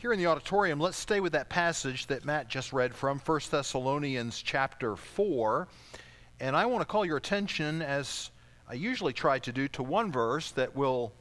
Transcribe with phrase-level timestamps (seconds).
[0.00, 3.40] Here in the auditorium, let's stay with that passage that Matt just read from 1
[3.50, 5.68] Thessalonians chapter 4.
[6.40, 8.30] And I want to call your attention, as
[8.66, 11.12] I usually try to do, to one verse that will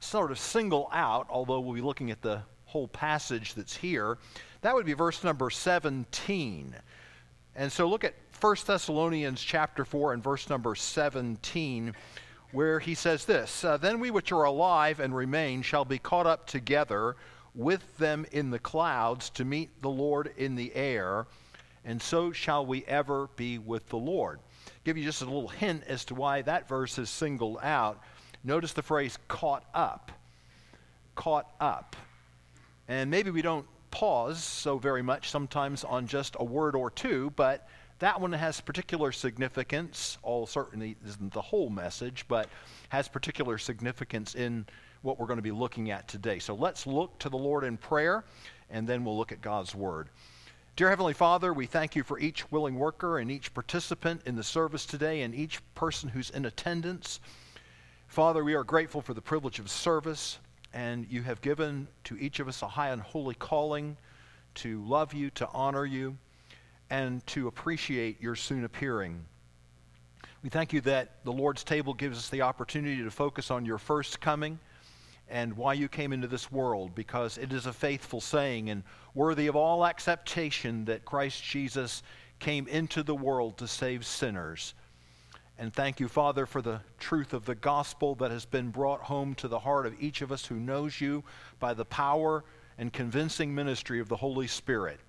[0.00, 4.18] sort of single out, although we'll be looking at the whole passage that's here.
[4.60, 6.74] That would be verse number 17.
[7.56, 11.94] And so look at 1 Thessalonians chapter 4 and verse number 17
[12.50, 16.26] where he says this uh, Then we which are alive and remain shall be caught
[16.26, 17.16] up together
[17.54, 21.26] with them in the clouds to meet the Lord in the air,
[21.84, 24.40] and so shall we ever be with the Lord.
[24.84, 28.00] Give you just a little hint as to why that verse is singled out.
[28.44, 30.12] Notice the phrase caught up.
[31.14, 31.96] Caught up.
[32.88, 37.32] And maybe we don't pause so very much sometimes on just a word or two,
[37.36, 40.18] but that one has particular significance.
[40.22, 42.48] All certainly isn't the whole message, but
[42.88, 44.66] has particular significance in
[45.02, 46.38] what we're going to be looking at today.
[46.38, 48.24] So let's look to the Lord in prayer,
[48.70, 50.08] and then we'll look at God's Word.
[50.74, 54.42] Dear Heavenly Father, we thank you for each willing worker and each participant in the
[54.42, 57.20] service today and each person who's in attendance.
[58.06, 60.38] Father, we are grateful for the privilege of service,
[60.72, 63.96] and you have given to each of us a high and holy calling
[64.54, 66.16] to love you, to honor you,
[66.90, 69.24] and to appreciate your soon appearing.
[70.42, 73.78] We thank you that the Lord's table gives us the opportunity to focus on your
[73.78, 74.58] first coming
[75.32, 78.82] and why you came into this world, because it is a faithful saying and
[79.14, 82.02] worthy of all acceptation that Christ Jesus
[82.38, 84.74] came into the world to save sinners.
[85.58, 89.34] And thank you, Father, for the truth of the gospel that has been brought home
[89.36, 91.24] to the heart of each of us who knows you
[91.58, 92.44] by the power
[92.76, 95.00] and convincing ministry of the Holy Spirit.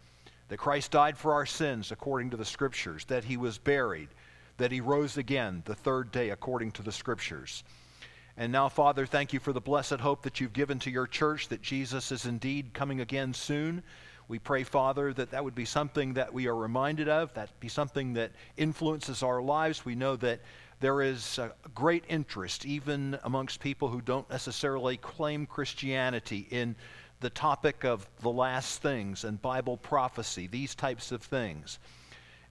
[0.47, 4.07] That Christ died for our sins according to the Scriptures, that he was buried,
[4.55, 7.65] that he rose again the third day according to the Scriptures
[8.37, 11.49] and now, Father, thank you for the blessed hope that you've given to your church
[11.49, 13.83] that Jesus is indeed coming again soon.
[14.27, 17.67] We pray, Father, that that would be something that we are reminded of, that be
[17.67, 19.85] something that influences our lives.
[19.85, 20.39] We know that
[20.79, 21.39] there is
[21.75, 26.75] great interest, even amongst people who don't necessarily claim Christianity, in
[27.19, 31.79] the topic of the last things and Bible prophecy, these types of things.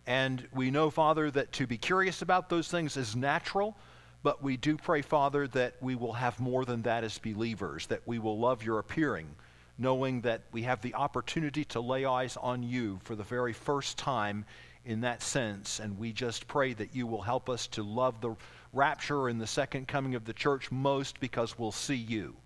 [0.07, 3.77] And we know, Father, that to be curious about those things is natural.
[4.23, 8.03] But we do pray, Father, that we will have more than that as believers, that
[8.07, 9.29] we will love your appearing,
[9.79, 13.99] knowing that we have the opportunity to lay eyes on you for the very first
[13.99, 14.45] time
[14.85, 15.81] in that sense.
[15.81, 18.37] And we just pray that you will help us to love the
[18.73, 22.37] rapture and the second coming of the church most because we'll see you.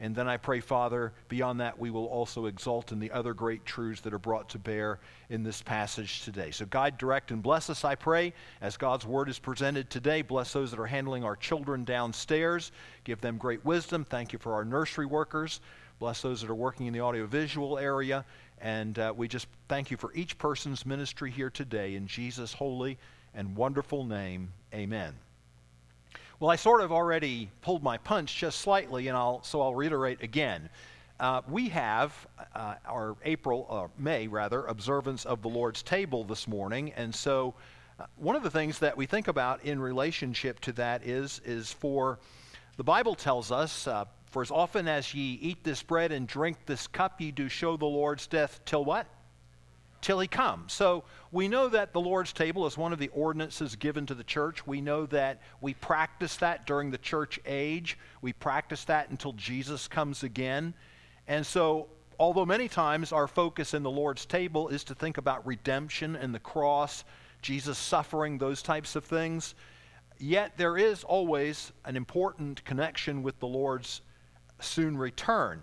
[0.00, 3.64] And then I pray, Father, beyond that, we will also exalt in the other great
[3.64, 4.98] truths that are brought to bear
[5.30, 6.50] in this passage today.
[6.50, 10.22] So, guide, direct, and bless us, I pray, as God's word is presented today.
[10.22, 12.72] Bless those that are handling our children downstairs.
[13.04, 14.04] Give them great wisdom.
[14.04, 15.60] Thank you for our nursery workers.
[16.00, 18.24] Bless those that are working in the audiovisual area.
[18.60, 21.94] And uh, we just thank you for each person's ministry here today.
[21.94, 22.98] In Jesus' holy
[23.32, 25.14] and wonderful name, amen.
[26.40, 30.20] Well, I sort of already pulled my punch just slightly, and I'll, so I'll reiterate
[30.20, 30.68] again.
[31.20, 32.12] Uh, we have
[32.56, 37.54] uh, our April, uh, May rather, observance of the Lord's table this morning, and so
[38.00, 41.72] uh, one of the things that we think about in relationship to that is is
[41.72, 42.18] for
[42.76, 46.66] the Bible tells us, uh, for as often as ye eat this bread and drink
[46.66, 49.06] this cup, ye do show the Lord's death till what?
[50.04, 50.74] Till he comes.
[50.74, 54.22] So we know that the Lord's table is one of the ordinances given to the
[54.22, 54.66] church.
[54.66, 57.98] We know that we practice that during the church age.
[58.20, 60.74] We practice that until Jesus comes again.
[61.26, 61.88] And so,
[62.18, 66.34] although many times our focus in the Lord's table is to think about redemption and
[66.34, 67.04] the cross,
[67.40, 69.54] Jesus suffering, those types of things,
[70.18, 74.02] yet there is always an important connection with the Lord's
[74.60, 75.62] soon return.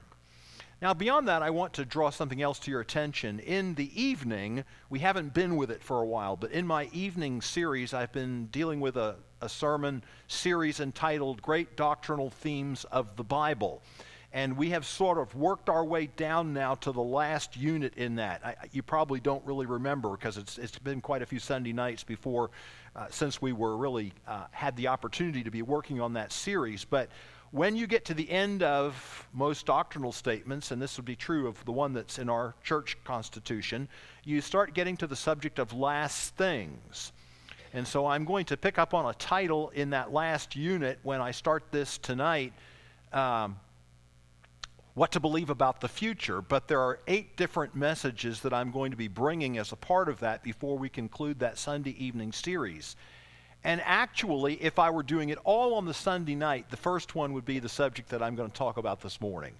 [0.81, 3.40] Now, beyond that, I want to draw something else to your attention.
[3.40, 7.42] In the evening, we haven't been with it for a while, but in my evening
[7.42, 13.24] series, I've been dealing with a, a sermon series entitled Great Doctrinal Themes of the
[13.24, 13.84] Bible.
[14.34, 18.16] And we have sort of worked our way down now to the last unit in
[18.16, 18.44] that.
[18.44, 22.03] I, you probably don't really remember because it's, it's been quite a few Sunday nights
[22.03, 22.50] before,
[22.96, 26.85] uh, since we were really uh, had the opportunity to be working on that series.
[26.85, 27.09] But
[27.52, 31.48] when you get to the end of most doctrinal statements, and this would be true
[31.48, 33.90] of the one that's in our church constitution,
[34.24, 37.12] you start getting to the subject of last things.
[37.74, 41.22] And so I'm going to pick up on a title in that last unit when
[41.22, 42.53] I start this tonight
[43.12, 43.58] um,
[44.94, 46.42] What to Believe About the Future.
[46.42, 50.08] But there are eight different messages that I'm going to be bringing as a part
[50.08, 52.96] of that before we conclude that Sunday evening series.
[53.63, 57.34] And actually, if I were doing it all on the Sunday night, the first one
[57.34, 59.53] would be the subject that I'm going to talk about this morning.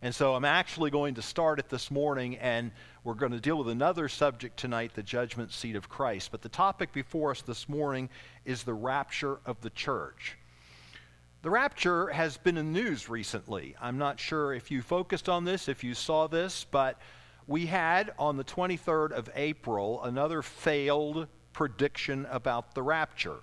[0.00, 2.70] And so I'm actually going to start it this morning, and
[3.02, 6.30] we're going to deal with another subject tonight the judgment seat of Christ.
[6.30, 8.08] But the topic before us this morning
[8.44, 10.36] is the rapture of the church.
[11.42, 13.74] The rapture has been in the news recently.
[13.80, 17.00] I'm not sure if you focused on this, if you saw this, but
[17.46, 21.26] we had on the 23rd of April another failed
[21.58, 23.40] prediction about the rapture.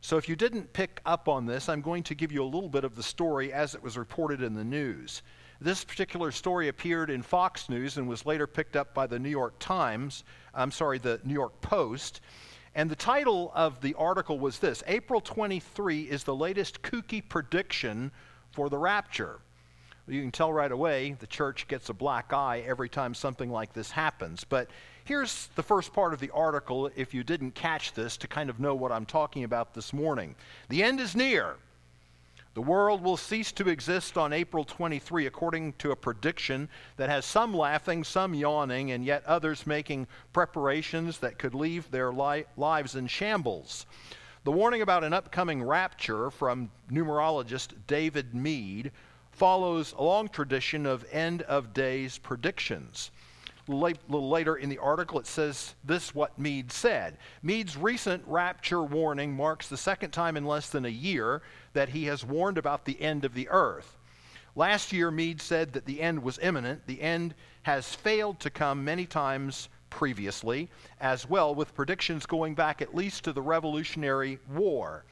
[0.00, 2.68] So if you didn't pick up on this, I'm going to give you a little
[2.68, 5.22] bit of the story as it was reported in the news.
[5.60, 9.28] This particular story appeared in Fox News and was later picked up by the New
[9.28, 12.20] York Times, I'm sorry, the New York Post.
[12.74, 18.10] And the title of the article was this April 23 is the latest kooky prediction
[18.50, 19.38] for the rapture.
[20.08, 23.72] You can tell right away the church gets a black eye every time something like
[23.72, 24.42] this happens.
[24.42, 24.68] But
[25.06, 28.58] here's the first part of the article, if you didn't catch this, to kind of
[28.58, 30.34] know what I'm talking about this morning.
[30.68, 31.56] The end is near.
[32.54, 37.24] The world will cease to exist on April 23, according to a prediction that has
[37.24, 42.96] some laughing, some yawning, and yet others making preparations that could leave their li- lives
[42.96, 43.86] in shambles.
[44.44, 48.90] The warning about an upcoming rapture from numerologist David Meade
[49.30, 53.10] follows a long tradition of end of days predictions.
[53.68, 57.18] A little later in the article, it says this what Meade said.
[57.42, 61.42] Meade's recent rapture warning marks the second time in less than a year
[61.72, 63.96] that he has warned about the end of the earth.
[64.54, 66.86] Last year, Meade said that the end was imminent.
[66.86, 70.70] The end has failed to come many times previously,
[71.00, 75.04] as well, with predictions going back at least to the Revolutionary War.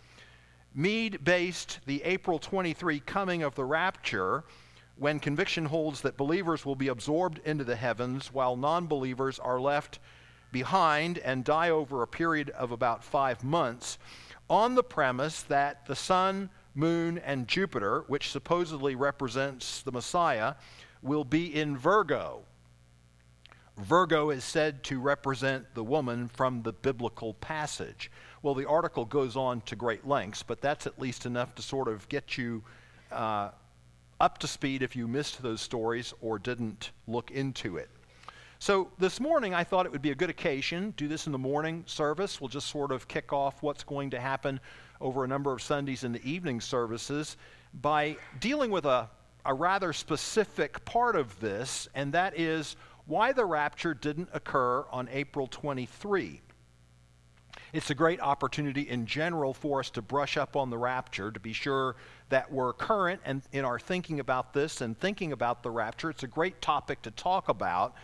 [0.75, 4.45] Meade based the April 23 coming of the rapture
[4.97, 9.61] when conviction holds that believers will be absorbed into the heavens while non believers are
[9.61, 9.99] left
[10.53, 13.99] behind and die over a period of about five months,
[14.49, 20.55] on the premise that the sun, moon, and Jupiter, which supposedly represents the Messiah,
[21.03, 22.43] will be in Virgo.
[23.77, 28.11] Virgo is said to represent the woman from the biblical passage.
[28.43, 31.89] Well, the article goes on to great lengths, but that's at least enough to sort
[31.89, 32.63] of get you
[33.11, 33.51] uh,
[34.25, 37.91] up to speed if you missed those stories or didn't look into it.
[38.59, 40.95] So this morning, I thought it would be a good occasion.
[40.97, 42.41] Do this in the morning service.
[42.41, 44.61] We'll just sort of kick off what's going to happen
[44.99, 47.37] over a number of Sundays in the evening services
[47.83, 49.11] by dealing with a,
[49.45, 55.07] a rather specific part of this, and that is why the rapture didn't occur on
[55.13, 56.41] April 23.
[57.75, 61.41] It's a great opportunity in general for us to brush up on the rapture, to
[61.41, 61.97] be sure
[62.29, 66.09] that we're current and in our thinking about this and thinking about the rapture.
[66.09, 67.97] It's a great topic to talk about.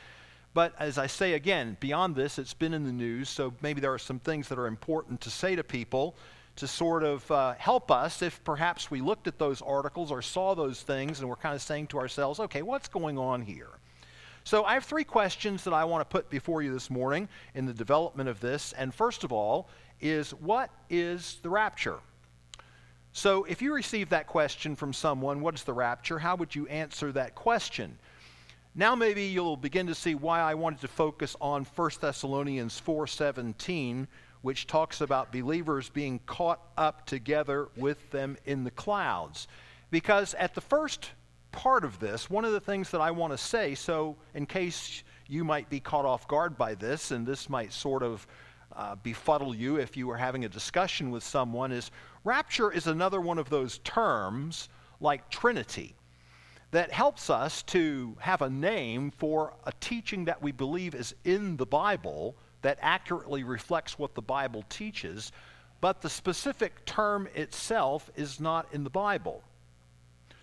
[0.55, 3.95] But as I say again, beyond this, it's been in the news, so maybe there
[3.95, 6.17] are some things that are important to say to people
[6.57, 10.53] to sort of uh, help us if perhaps we looked at those articles or saw
[10.57, 13.71] those things and we're kind of saying to ourselves, okay, what's going on here?
[14.45, 17.67] So I have three questions that I want to put before you this morning in
[17.67, 18.73] the development of this.
[18.73, 19.69] And first of all,
[20.01, 21.99] is what is the rapture?
[23.13, 26.19] So if you receive that question from someone, what is the rapture?
[26.19, 27.99] How would you answer that question?
[28.75, 34.07] Now maybe you'll begin to see why I wanted to focus on 1 Thessalonians 4:17,
[34.43, 39.49] which talks about believers being caught up together with them in the clouds.
[39.91, 41.11] Because at the first
[41.53, 45.03] part of this, one of the things that I want to say, so in case
[45.27, 48.27] you might be caught off guard by this, and this might sort of
[48.75, 51.91] uh, befuddle you if you were having a discussion with someone, is
[52.25, 54.69] rapture is another one of those terms
[55.01, 55.95] like Trinity
[56.71, 61.57] that helps us to have a name for a teaching that we believe is in
[61.57, 65.33] the Bible that accurately reflects what the Bible teaches,
[65.81, 69.43] but the specific term itself is not in the Bible.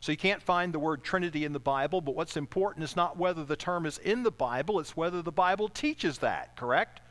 [0.08, 3.18] So you can't find the word Trinity in the Bible, but what's important is not
[3.18, 7.02] whether the term is in the Bible, it's whether the Bible teaches that, correct?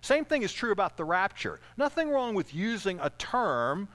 [0.00, 1.60] Same thing is true about the rapture.
[1.76, 3.88] Nothing wrong with using a term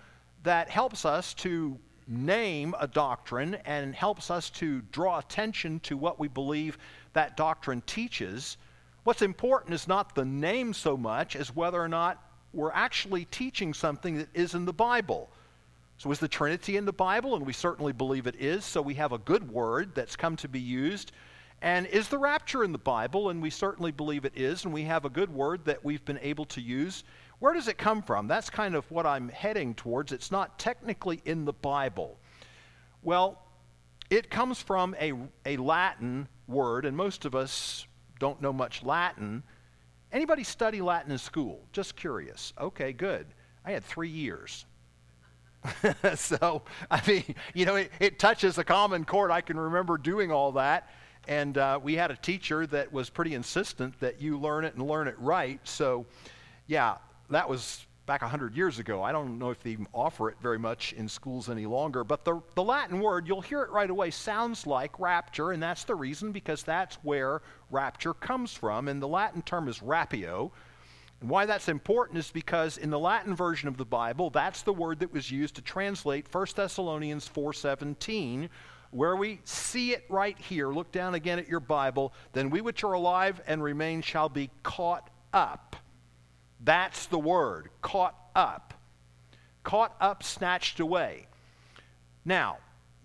[0.43, 6.19] that helps us to name a doctrine and helps us to draw attention to what
[6.19, 6.77] we believe
[7.13, 8.57] that doctrine teaches.
[9.05, 13.73] What's important is not the name so much as whether or not we're actually teaching
[13.73, 15.31] something that is in the Bible.
[16.01, 17.35] So, is the Trinity in the Bible?
[17.35, 18.65] And we certainly believe it is.
[18.65, 21.11] So, we have a good word that's come to be used.
[21.61, 23.29] And is the rapture in the Bible?
[23.29, 24.65] And we certainly believe it is.
[24.65, 27.03] And we have a good word that we've been able to use.
[27.37, 28.27] Where does it come from?
[28.27, 30.11] That's kind of what I'm heading towards.
[30.11, 32.17] It's not technically in the Bible.
[33.03, 33.39] Well,
[34.09, 35.13] it comes from a,
[35.45, 37.85] a Latin word, and most of us
[38.17, 39.43] don't know much Latin.
[40.11, 41.67] Anybody study Latin in school?
[41.73, 42.53] Just curious.
[42.59, 43.27] Okay, good.
[43.63, 44.65] I had three years.
[46.15, 49.31] so, I mean, you know, it, it, touches a common chord.
[49.31, 50.89] I can remember doing all that.
[51.27, 54.87] And uh, we had a teacher that was pretty insistent that you learn it and
[54.87, 55.59] learn it right.
[55.63, 56.05] So,
[56.67, 56.95] yeah,
[57.29, 59.03] that was back 100 years ago.
[59.03, 62.03] I don't know if they offer it very much in schools any longer.
[62.03, 65.51] But the, the Latin word, you'll hear it right away, sounds like rapture.
[65.51, 68.87] And that's the reason because that's where rapture comes from.
[68.87, 70.51] And the Latin term is rapio
[71.21, 74.73] and why that's important is because in the Latin version of the Bible, that's the
[74.73, 78.49] word that was used to translate 1 Thessalonians 4:17,
[78.89, 80.69] where we see it right here.
[80.69, 82.11] Look down again at your Bible.
[82.33, 85.75] Then we which are alive and remain shall be caught up.
[86.59, 88.73] That's the word, caught up.
[89.63, 91.27] Caught up, snatched away.
[92.25, 92.57] Now,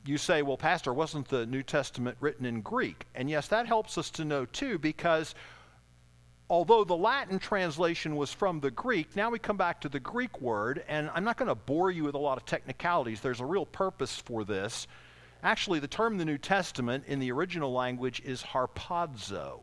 [0.06, 3.06] you say, well, Pastor, wasn't the New Testament written in Greek?
[3.14, 5.34] And yes, that helps us to know too, because
[6.48, 10.40] although the Latin translation was from the Greek, now we come back to the Greek
[10.40, 13.20] word, and I'm not going to bore you with a lot of technicalities.
[13.20, 14.86] There's a real purpose for this.
[15.42, 19.60] Actually, the term in the New Testament in the original language is harpazo.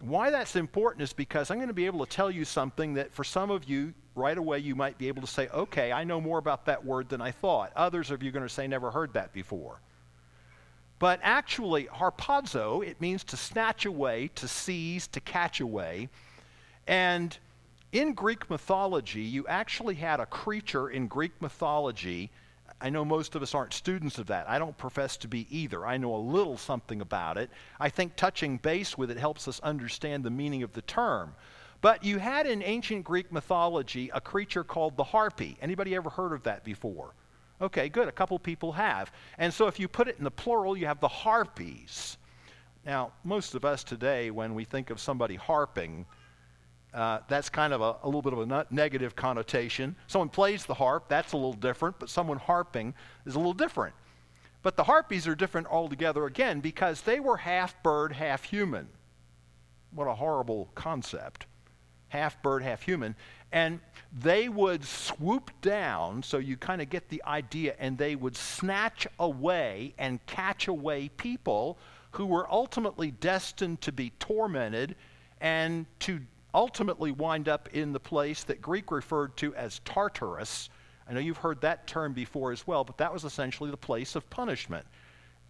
[0.00, 3.12] Why that's important is because I'm going to be able to tell you something that
[3.12, 6.20] for some of you, right away, you might be able to say, okay, I know
[6.20, 7.72] more about that word than I thought.
[7.76, 9.80] Others of you are going to say, never heard that before.
[11.00, 16.10] But actually, harpazo, it means to snatch away, to seize, to catch away.
[16.86, 17.36] And
[17.90, 22.30] in Greek mythology, you actually had a creature in Greek mythology.
[22.82, 24.46] I know most of us aren't students of that.
[24.46, 25.86] I don't profess to be either.
[25.86, 27.48] I know a little something about it.
[27.80, 31.34] I think touching base with it helps us understand the meaning of the term.
[31.80, 35.56] But you had in ancient Greek mythology a creature called the harpy.
[35.62, 37.14] Anybody ever heard of that before?
[37.60, 38.08] Okay, good.
[38.08, 39.12] A couple people have.
[39.38, 42.16] And so if you put it in the plural, you have the harpies.
[42.86, 46.06] Now, most of us today, when we think of somebody harping,
[46.94, 49.94] uh, that's kind of a, a, little bit of a negative connotation.
[50.06, 52.94] Someone plays the harp, that's a little different, but someone harping
[53.26, 53.94] is a little different.
[54.62, 58.88] But the harpies are different altogether again because they were half bird, half human.
[59.92, 61.46] What a horrible concept.
[62.08, 63.14] Half bird, half human.
[63.52, 63.80] And
[64.12, 69.06] they would swoop down, so you kind of get the idea, and they would snatch
[69.18, 71.78] away and catch away people
[72.12, 74.96] who were ultimately destined to be tormented
[75.40, 76.20] and to
[76.52, 80.68] ultimately wind up in the place that Greek referred to as Tartarus.
[81.08, 84.16] I know you've heard that term before as well, but that was essentially the place
[84.16, 84.86] of punishment.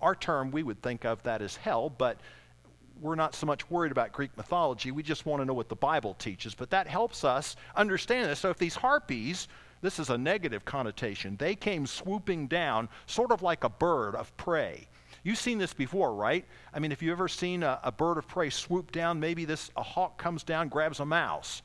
[0.02, 2.20] Our term, we would think of that as hell, but
[3.00, 4.90] we're not so much worried about Greek mythology.
[4.90, 6.54] We just want to know what the Bible teaches.
[6.54, 8.38] But that helps us understand this.
[8.38, 9.48] So if these harpies,
[9.80, 14.36] this is a negative connotation, they came swooping down, sort of like a bird of
[14.36, 14.88] prey.
[15.22, 16.44] You've seen this before, right?
[16.72, 19.70] I mean, if you've ever seen a, a bird of prey swoop down, maybe this
[19.76, 21.62] a hawk comes down, grabs a mouse.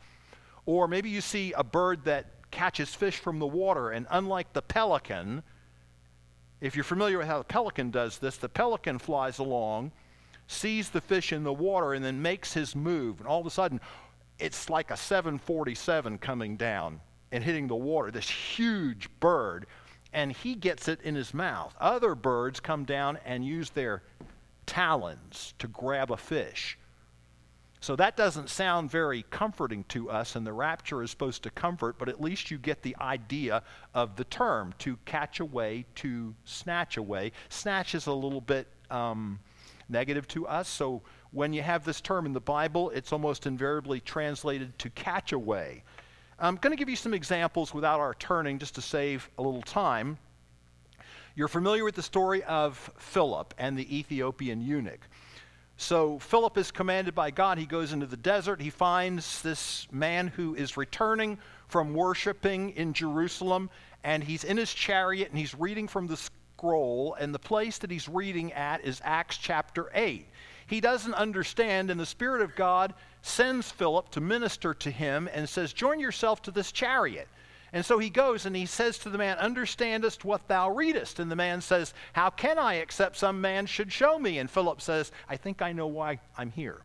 [0.66, 4.62] Or maybe you see a bird that catches fish from the water, and unlike the
[4.62, 5.44] pelican,
[6.62, 9.92] if you're familiar with how the pelican does this, the pelican flies along
[10.48, 13.20] sees the fish in the water, and then makes his move.
[13.20, 13.80] And all of a sudden,
[14.40, 17.00] it's like a 747 coming down
[17.32, 19.66] and hitting the water, this huge bird,
[20.14, 21.76] and he gets it in his mouth.
[21.80, 24.04] Other birds come down and use their
[24.66, 26.78] talons to grab a fish.
[27.82, 31.98] So that doesn't sound very comforting to us, and the rapture is supposed to comfort,
[32.00, 33.62] but at least you get the idea
[33.94, 37.32] of the term to catch away, to snatch away.
[37.50, 38.68] Snatch is a little bit.
[38.90, 39.40] Um,
[39.90, 40.68] negative to us.
[40.68, 41.02] So
[41.32, 45.84] when you have this term in the Bible, it's almost invariably translated to catch away.
[46.40, 49.62] I'm going to give you some examples without our turning just to save a little
[49.62, 50.18] time.
[51.36, 55.02] You're familiar with the story of Philip and the Ethiopian eunuch.
[55.78, 57.58] So Philip is commanded by God.
[57.58, 58.62] He goes into the desert.
[58.62, 61.38] He finds this man who is returning
[61.68, 63.70] from worshiping in Jerusalem,
[64.04, 66.30] and he's in his chariot and he's reading from the
[66.66, 70.26] scroll, and the place that he's reading at is Acts chapter 8.
[70.66, 75.48] He doesn't understand, and the Spirit of God sends Philip to minister to him and
[75.48, 77.28] says, Join yourself to this chariot.
[77.72, 81.20] And so he goes and he says to the man, Understandest what thou readest?
[81.20, 84.40] And the man says, How can I, except some man should show me?
[84.40, 86.82] And Philip says, I think I know why I'm here.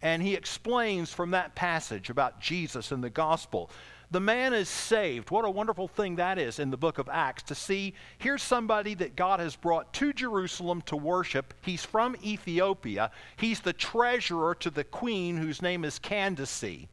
[0.00, 3.70] And he explains from that passage about Jesus and the gospel
[4.10, 5.30] the man is saved.
[5.30, 8.94] What a wonderful thing that is in the book of Acts to see here's somebody
[8.94, 11.52] that God has brought to Jerusalem to worship.
[11.60, 13.10] He's from Ethiopia.
[13.36, 16.86] He's the treasurer to the queen whose name is Candace.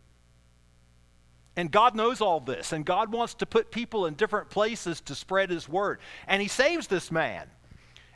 [1.58, 5.16] And God knows all this, and God wants to put people in different places to
[5.16, 6.00] spread his word.
[6.28, 7.48] And he saves this man.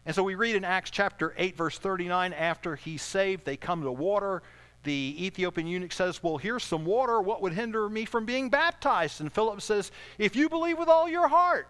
[0.06, 3.84] And so we read in Acts chapter 8, verse 39 after he's saved, they come
[3.84, 4.44] to water
[4.84, 7.22] the Ethiopian eunuch says, Well, here's some water.
[7.22, 9.22] What would hinder me from being baptized?
[9.22, 11.68] And Philip says, If you believe with all your heart.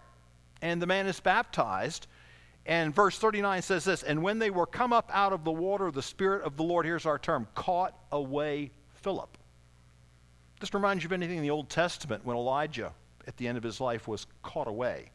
[0.62, 2.06] And the man is baptized.
[2.66, 5.90] And verse 39 says this And when they were come up out of the water,
[5.90, 9.36] the Spirit of the Lord, here's our term, caught away Philip.
[10.60, 12.92] This reminds you of anything in the Old Testament when Elijah,
[13.26, 15.10] at the end of his life, was caught away.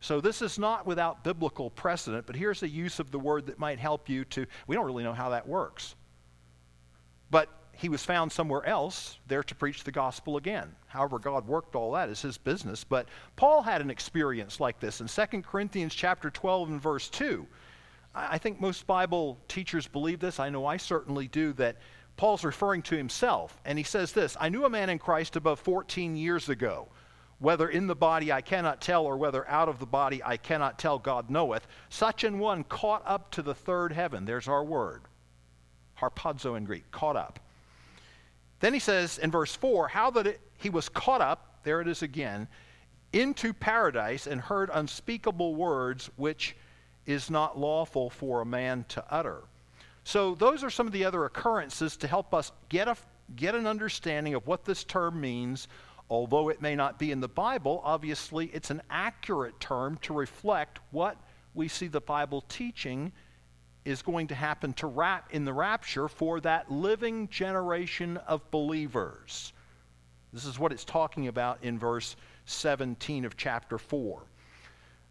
[0.00, 3.58] So this is not without biblical precedent, but here's a use of the word that
[3.58, 4.46] might help you to.
[4.68, 5.96] We don't really know how that works.
[7.30, 10.74] But he was found somewhere else there to preach the gospel again.
[10.86, 12.84] However, God worked all that is his business.
[12.84, 13.06] But
[13.36, 17.46] Paul had an experience like this in 2 Corinthians chapter 12 and verse 2.
[18.14, 20.40] I think most Bible teachers believe this.
[20.40, 21.76] I know I certainly do, that
[22.16, 23.60] Paul's referring to himself.
[23.66, 26.88] And he says this I knew a man in Christ above 14 years ago.
[27.38, 30.78] Whether in the body I cannot tell, or whether out of the body I cannot
[30.78, 31.66] tell, God knoweth.
[31.90, 34.24] Such an one caught up to the third heaven.
[34.24, 35.02] There's our word
[36.00, 37.40] harpazo in Greek, caught up.
[38.60, 41.88] Then he says in verse 4 how that it, he was caught up, there it
[41.88, 42.48] is again,
[43.12, 46.56] into paradise and heard unspeakable words which
[47.06, 49.42] is not lawful for a man to utter.
[50.04, 52.96] So, those are some of the other occurrences to help us get, a,
[53.34, 55.66] get an understanding of what this term means.
[56.08, 60.78] Although it may not be in the Bible, obviously it's an accurate term to reflect
[60.92, 61.16] what
[61.54, 63.10] we see the Bible teaching
[63.86, 69.52] is going to happen to rap in the rapture for that living generation of believers.
[70.32, 72.16] This is what it's talking about in verse
[72.46, 74.22] 17 of chapter 4.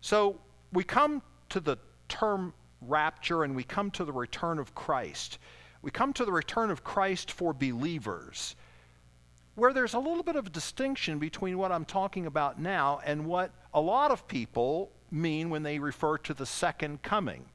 [0.02, 0.40] So
[0.74, 1.78] we come to the
[2.10, 5.40] term rapture and we come to the return of Christ.
[5.82, 8.56] We come to the return of Christ for believers,
[9.56, 13.26] where there's a little bit of a distinction between what I'm talking about now and
[13.26, 17.46] what a lot of people mean when they refer to the second coming.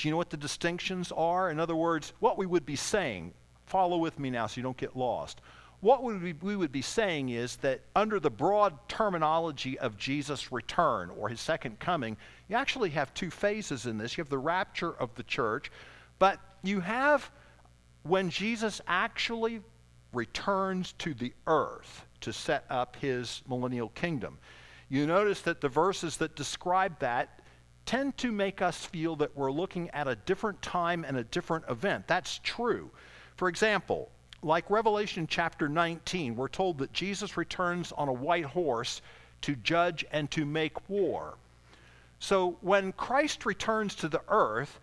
[0.00, 1.50] Do you know what the distinctions are?
[1.50, 3.34] In other words, what we would be saying,
[3.66, 5.42] follow with me now so you don't get lost.
[5.80, 11.10] What we, we would be saying is that under the broad terminology of Jesus' return
[11.18, 12.16] or his second coming,
[12.48, 14.16] you actually have two phases in this.
[14.16, 15.70] You have the rapture of the church,
[16.18, 17.30] but you have
[18.02, 19.60] when Jesus actually
[20.14, 24.38] returns to the earth to set up his millennial kingdom.
[24.88, 27.39] You notice that the verses that describe that
[27.90, 31.64] tend to make us feel that we're looking at a different time and a different
[31.68, 32.06] event.
[32.06, 32.88] That's true.
[33.34, 34.12] For example,
[34.44, 39.02] like Revelation chapter 19, we're told that Jesus returns on a white horse
[39.40, 41.34] to judge and to make war.
[42.20, 44.78] So when Christ returns to the earth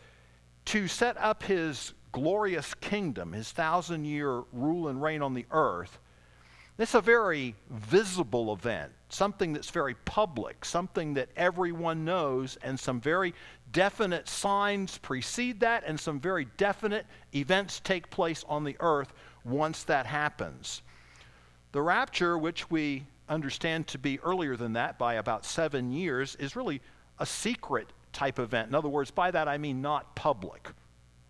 [0.66, 5.98] to set up his glorious kingdom, his thousand year rule and reign on the earth,
[6.78, 13.00] it's a very visible event, something that's very public, something that everyone knows, and some
[13.00, 13.34] very
[13.72, 19.14] definite signs precede that, and some very definite events take place on the earth
[19.46, 20.82] once that happens.
[21.72, 26.56] The rapture, which we understand to be earlier than that by about seven years, is
[26.56, 26.82] really
[27.20, 28.70] a secret type event.
[28.70, 30.70] In other words, by that I mean not public.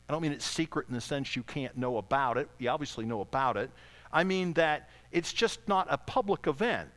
[0.07, 2.49] I don't mean it's secret in the sense you can't know about it.
[2.59, 3.69] You obviously know about it.
[4.11, 6.89] I mean that it's just not a public event.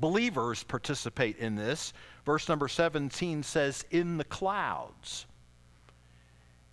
[0.00, 1.92] Believers participate in this.
[2.24, 5.26] Verse number 17 says, in the clouds.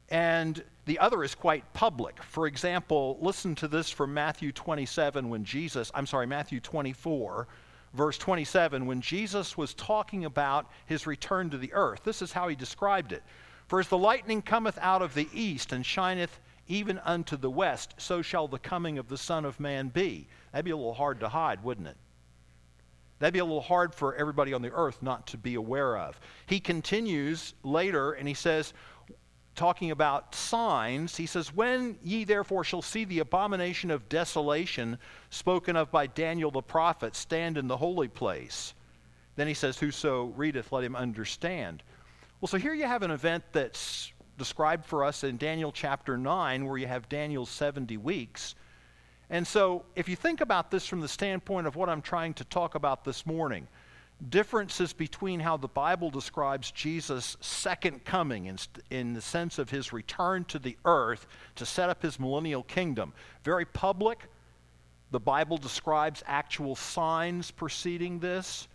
[0.09, 2.23] And the other is quite public.
[2.23, 7.47] For example, listen to this from Matthew 27 when Jesus, I'm sorry, Matthew 24,
[7.93, 12.01] verse 27, when Jesus was talking about his return to the earth.
[12.05, 13.23] This is how he described it.
[13.67, 17.93] For as the lightning cometh out of the east and shineth even unto the west,
[17.97, 20.27] so shall the coming of the Son of Man be.
[20.51, 21.97] That'd be a little hard to hide, wouldn't it?
[23.19, 26.19] That'd be a little hard for everybody on the earth not to be aware of.
[26.45, 28.73] He continues later and he says,
[29.57, 34.99] talking about signs, he says, When ye therefore shall see the abomination of desolation
[35.31, 38.73] spoken of by Daniel the prophet stand in the holy place,
[39.35, 41.83] then he says, Whoso readeth, let him understand.
[42.39, 46.65] Well, so here you have an event that's described for us in Daniel chapter 9,
[46.65, 48.53] where you have Daniel's 70 weeks.
[49.29, 52.45] And so, if you think about this from the standpoint of what I'm trying to
[52.45, 53.67] talk about this morning,
[54.29, 58.57] differences between how the Bible describes Jesus' second coming in,
[58.89, 63.13] in the sense of his return to the earth to set up his millennial kingdom.
[63.43, 64.29] Very public.
[65.11, 68.67] The Bible describes actual signs preceding this.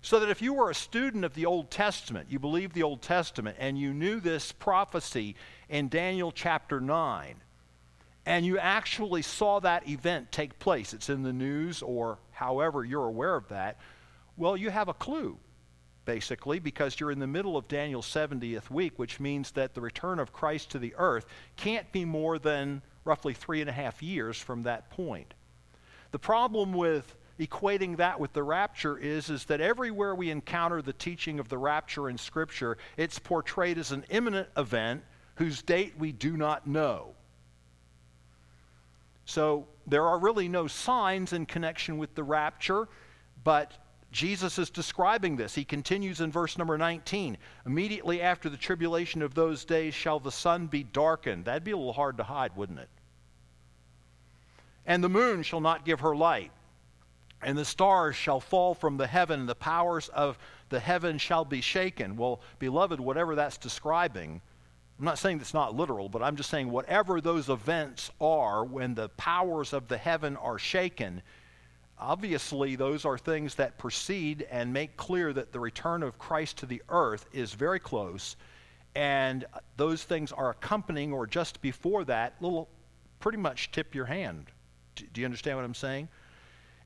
[0.00, 3.00] So that if you were a student of the Old Testament, you believed the Old
[3.00, 5.34] Testament, and you knew this prophecy
[5.70, 7.36] in Daniel chapter 9,
[8.26, 13.06] and you actually saw that event take place, it's in the news or however you're
[13.06, 13.78] aware of that,
[14.36, 15.38] well, you have a clue,
[16.04, 20.18] basically, because you're in the middle of Daniel's 70th week, which means that the return
[20.18, 24.38] of Christ to the earth can't be more than roughly three and a half years
[24.38, 25.34] from that point.
[26.10, 30.92] The problem with equating that with the rapture is, is that everywhere we encounter the
[30.92, 35.02] teaching of the rapture in Scripture, it's portrayed as an imminent event
[35.36, 37.14] whose date we do not know.
[39.24, 42.88] So there are really no signs in connection with the rapture,
[43.42, 43.72] but
[44.12, 45.54] Jesus is describing this.
[45.54, 47.36] He continues in verse number 19.
[47.66, 51.46] Immediately after the tribulation of those days shall the sun be darkened.
[51.46, 52.90] That'd be a little hard to hide, wouldn't it?
[54.86, 56.52] And the moon shall not give her light
[57.44, 60.38] and the stars shall fall from the heaven, and the powers of
[60.70, 62.16] the heaven shall be shaken.
[62.16, 64.40] Well, beloved, whatever that's describing,
[64.98, 68.94] I'm not saying it's not literal, but I'm just saying whatever those events are when
[68.94, 71.22] the powers of the heaven are shaken,
[71.98, 76.66] obviously those are things that precede and make clear that the return of Christ to
[76.66, 78.36] the earth is very close.
[78.94, 79.44] And
[79.76, 82.68] those things are accompanying or just before that, little
[83.18, 84.46] pretty much tip your hand.
[84.94, 86.08] Do you understand what I'm saying?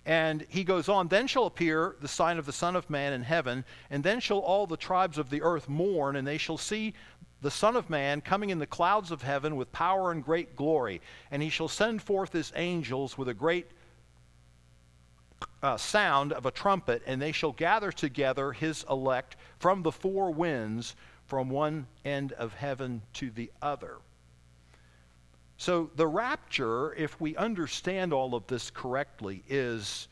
[0.06, 3.22] And he goes on, Then shall appear the sign of the Son of Man in
[3.22, 6.94] heaven, and then shall all the tribes of the earth mourn, and they shall see
[7.40, 11.00] the Son of Man coming in the clouds of heaven with power and great glory.
[11.30, 13.66] And he shall send forth his angels with a great
[15.62, 20.30] uh, sound of a trumpet, and they shall gather together his elect from the four
[20.30, 20.96] winds,
[21.26, 23.98] from one end of heaven to the other.
[25.56, 30.06] So, the rapture, if we understand all of this correctly, is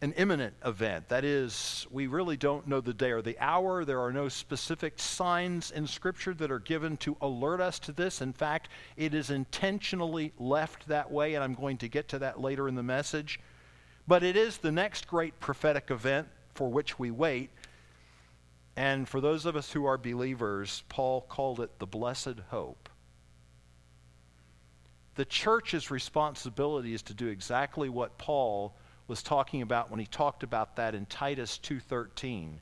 [0.00, 1.08] an imminent event.
[1.08, 3.84] That is, we really don't know the day or the hour.
[3.84, 8.20] There are no specific signs in Scripture that are given to alert us to this.
[8.20, 12.40] In fact, it is intentionally left that way, and I'm going to get to that
[12.40, 13.40] later in the message.
[14.06, 17.50] But it is the next great prophetic event for which we wait.
[18.76, 22.88] And for those of us who are believers, Paul called it the blessed hope
[25.18, 28.76] the church's responsibility is to do exactly what Paul
[29.08, 32.60] was talking about when he talked about that in Titus 2:13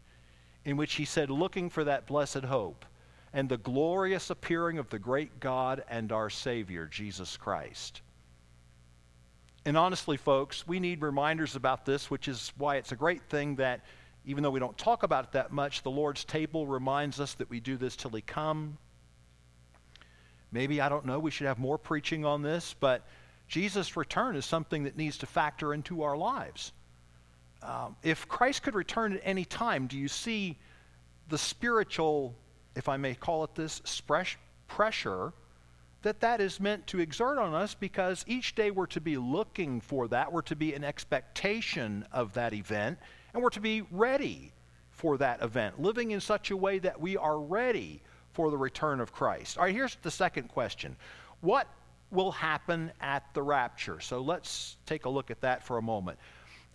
[0.64, 2.87] in which he said looking for that blessed hope
[3.32, 8.00] and the glorious appearing of the great God and our savior Jesus Christ.
[9.64, 13.56] And honestly folks, we need reminders about this, which is why it's a great thing
[13.56, 13.85] that
[14.24, 17.50] even though we don't talk about it that much, the Lord's table reminds us that
[17.50, 18.78] we do this till he come
[20.52, 23.06] Maybe, I don't know, we should have more preaching on this, but
[23.48, 26.72] Jesus' return is something that needs to factor into our lives.
[27.62, 30.59] Um, if Christ could return at any time, do you see
[31.28, 32.35] the spiritual,
[32.74, 33.80] if I may call it this,
[34.68, 35.32] pressure
[36.02, 39.80] that that is meant to exert on us because each day we're to be looking
[39.80, 42.98] for that, we're to be in expectation of that event,
[43.32, 44.52] and we're to be ready
[44.90, 48.00] for that event, living in such a way that we are ready
[48.32, 49.59] for the return of Christ.
[49.59, 50.96] All right, here's the second question
[51.40, 51.66] What
[52.11, 54.01] will happen at the rapture?
[54.01, 56.19] So let's take a look at that for a moment.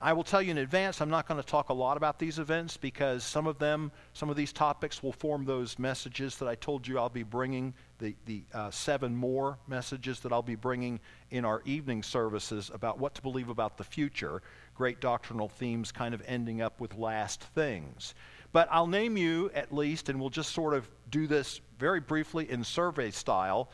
[0.04, 2.39] I will tell you in advance, I'm not going to talk a lot about these
[2.39, 6.56] events because some of them, some of these topics will form those messages that I
[6.56, 11.00] told you I'll be bringing, the, the uh, seven more messages that I'll be bringing
[11.30, 14.41] in our evening services about what to believe about the future.
[14.74, 18.15] Great doctrinal themes kind of ending up with last things.
[18.54, 22.50] But I'll name you at least, and we'll just sort of do this very briefly
[22.50, 23.70] in survey style.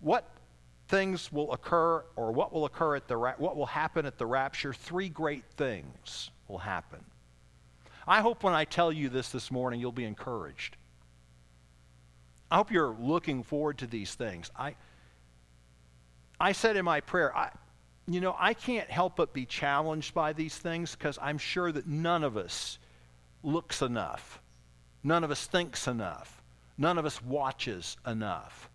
[0.00, 0.30] What
[0.88, 4.72] things will occur, or what will occur at the what will happen at the rapture?
[4.72, 7.00] Three great things will happen.
[8.06, 10.76] I hope when I tell you this this morning, you'll be encouraged.
[12.50, 14.50] I hope you're looking forward to these things.
[14.56, 14.76] I,
[16.38, 17.50] I said in my prayer, I,
[18.06, 21.86] you know, I can't help but be challenged by these things because I'm sure that
[21.86, 22.78] none of us
[23.42, 24.40] looks enough.
[25.02, 26.42] None of us thinks enough.
[26.76, 28.68] None of us watches enough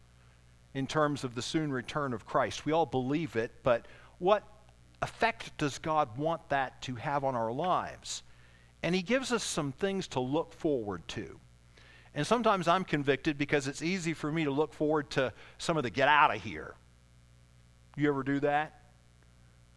[0.74, 2.66] in terms of the soon return of Christ.
[2.66, 3.86] We all believe it, but
[4.20, 4.44] what
[5.02, 8.24] effect does God want that to have on our lives?
[8.84, 11.40] And He gives us some things to look forward to.
[12.16, 15.84] And sometimes I'm convicted because it's easy for me to look forward to some of
[15.84, 16.76] the get out of here.
[17.96, 18.82] You ever do that?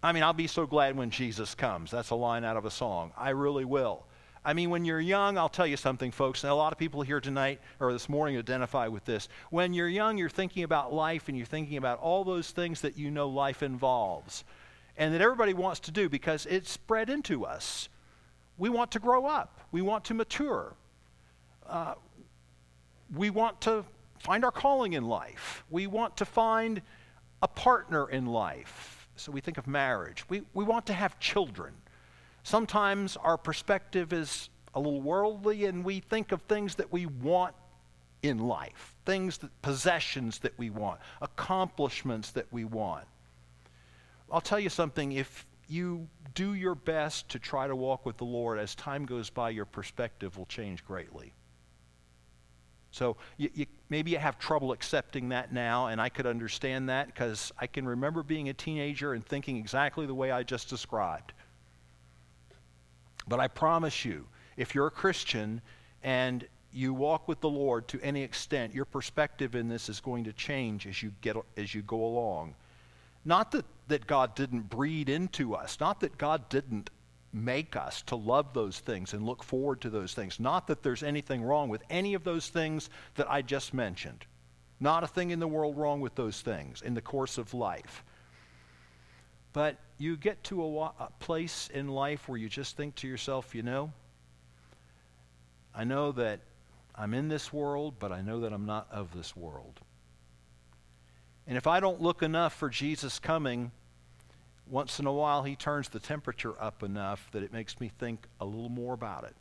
[0.02, 1.90] I mean, I'll be so glad when Jesus comes.
[1.90, 3.12] That's a line out of a song.
[3.16, 4.04] I really will.
[4.44, 7.02] I mean, when you're young, I'll tell you something, folks, and a lot of people
[7.02, 9.28] here tonight or this morning identify with this.
[9.50, 12.98] When you're young, you're thinking about life and you're thinking about all those things that
[12.98, 14.42] you know life involves
[14.96, 17.88] and that everybody wants to do because it's spread into us.
[18.58, 20.74] We want to grow up, we want to mature,
[21.66, 21.94] uh,
[23.14, 23.84] we want to
[24.18, 26.82] find our calling in life, we want to find
[27.42, 29.08] a partner in life.
[29.16, 31.72] So we think of marriage, we, we want to have children.
[32.42, 37.54] Sometimes our perspective is a little worldly and we think of things that we want
[38.22, 43.04] in life, things that possessions that we want, accomplishments that we want.
[44.30, 48.24] I'll tell you something if you do your best to try to walk with the
[48.24, 51.32] Lord, as time goes by, your perspective will change greatly.
[52.90, 57.06] So you, you, maybe you have trouble accepting that now, and I could understand that
[57.06, 61.32] because I can remember being a teenager and thinking exactly the way I just described.
[63.26, 65.60] But I promise you, if you're a Christian
[66.02, 70.24] and you walk with the Lord to any extent, your perspective in this is going
[70.24, 72.54] to change as you get as you go along.
[73.24, 76.90] Not that, that God didn't breed into us, not that God didn't
[77.32, 80.38] make us to love those things and look forward to those things.
[80.38, 84.26] Not that there's anything wrong with any of those things that I just mentioned.
[84.80, 88.04] Not a thing in the world wrong with those things in the course of life.
[89.52, 93.54] But you get to a, a place in life where you just think to yourself,
[93.54, 93.92] you know,
[95.72, 96.40] I know that
[96.94, 99.80] I'm in this world, but I know that I'm not of this world.
[101.46, 103.70] And if I don't look enough for Jesus coming,
[104.68, 108.26] once in a while he turns the temperature up enough that it makes me think
[108.40, 109.36] a little more about it.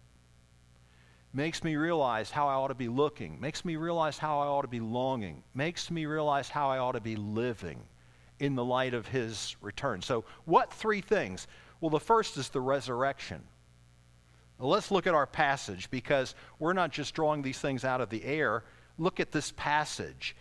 [1.34, 3.40] Makes me realize how I ought to be looking.
[3.40, 5.42] Makes me realize how I ought to be longing.
[5.56, 7.80] Makes me realize how I ought to be living
[8.42, 10.02] in the light of his return.
[10.02, 11.48] So, what three things?
[11.80, 13.44] Well, the first is the resurrection.
[14.58, 18.24] let's look at our passage because we're not just drawing these things out of the
[18.26, 18.64] air.
[18.98, 20.36] Look at this passage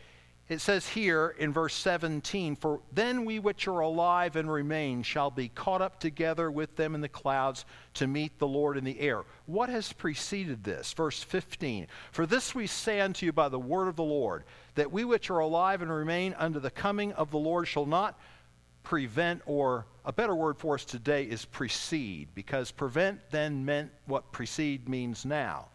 [0.50, 5.30] it says here in verse 17, For then we which are alive and remain shall
[5.30, 8.98] be caught up together with them in the clouds to meet the Lord in the
[8.98, 9.22] air.
[9.46, 10.92] What has preceded this?
[10.92, 14.42] Verse 15, For this we say unto you by the word of the Lord,
[14.74, 18.18] that we which are alive and remain unto the coming of the Lord shall not
[18.82, 24.32] prevent, or a better word for us today is precede, because prevent then meant what
[24.32, 25.68] precede means now.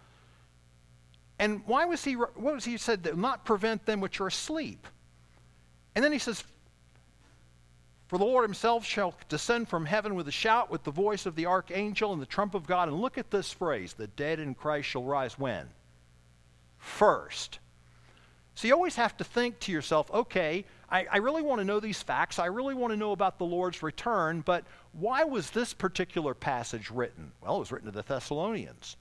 [1.38, 3.04] And why was he, what was he said?
[3.04, 4.88] That not prevent them which are asleep.
[5.94, 6.44] And then he says,
[8.08, 11.36] For the Lord himself shall descend from heaven with a shout, with the voice of
[11.36, 12.88] the archangel and the trump of God.
[12.88, 15.68] And look at this phrase the dead in Christ shall rise when?
[16.78, 17.60] First.
[18.56, 21.82] So you always have to think to yourself, okay, I, I really want to know
[21.82, 22.40] these facts.
[22.40, 26.90] I really want to know about the Lord's return, but why was this particular passage
[26.90, 27.34] written?
[27.42, 28.96] Well, it was written to the Thessalonians.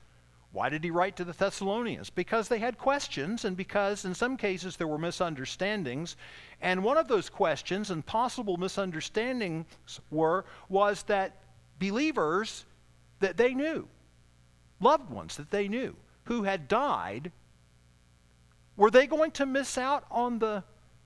[0.54, 2.10] Why did he write to the Thessalonians?
[2.10, 6.16] Because they had questions, and because in some cases there were misunderstandings.
[6.62, 9.66] And one of those questions and possible misunderstandings
[10.12, 11.42] were was that
[11.80, 12.66] believers
[13.18, 13.88] that they knew,
[14.78, 17.32] loved ones that they knew, who had died,
[18.76, 20.62] were they going to miss out on the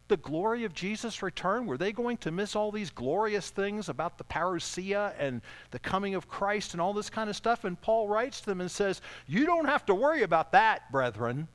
[0.09, 1.67] the glory of Jesus' return?
[1.67, 6.15] Were they going to miss all these glorious things about the parousia and the coming
[6.15, 7.65] of Christ and all this kind of stuff?
[7.65, 11.49] And Paul writes to them and says, You don't have to worry about that, brethren.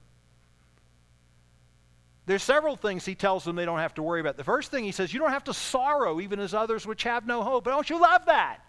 [2.26, 4.38] There's several things he tells them they don't have to worry about.
[4.38, 7.28] The first thing he says, You don't have to sorrow, even as others which have
[7.28, 7.66] no hope.
[7.66, 8.60] But don't you love that?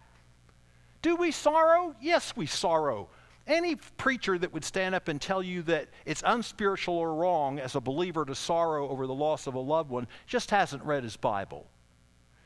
[1.03, 1.95] Do we sorrow?
[2.01, 3.09] Yes, we sorrow.
[3.47, 7.75] Any preacher that would stand up and tell you that it's unspiritual or wrong as
[7.75, 11.17] a believer to sorrow over the loss of a loved one just hasn't read his
[11.17, 11.67] Bible.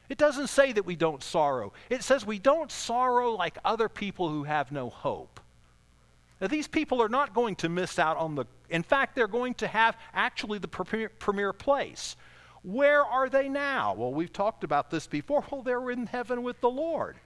[0.09, 4.29] It doesn't say that we don't sorrow, it says we don't sorrow like other people
[4.29, 5.41] who have no hope.
[6.41, 9.55] Now, these people are not going to miss out on the, in fact, they're going
[9.55, 12.17] to have actually the premier, premier place.
[12.63, 13.95] Where are they now?
[13.95, 15.45] Well, we've talked about this before.
[15.51, 17.17] Well, they're in heaven with the Lord.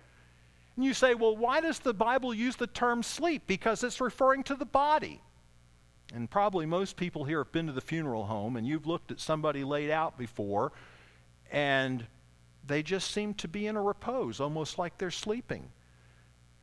[0.76, 3.42] And you say, well, why does the Bible use the term sleep?
[3.46, 5.20] Because it's referring to the body.
[6.14, 9.20] And probably most people here have been to the funeral home and you've looked at
[9.20, 10.72] somebody laid out before
[11.50, 12.06] and
[12.66, 15.70] they just seem to be in a repose, almost like they're sleeping.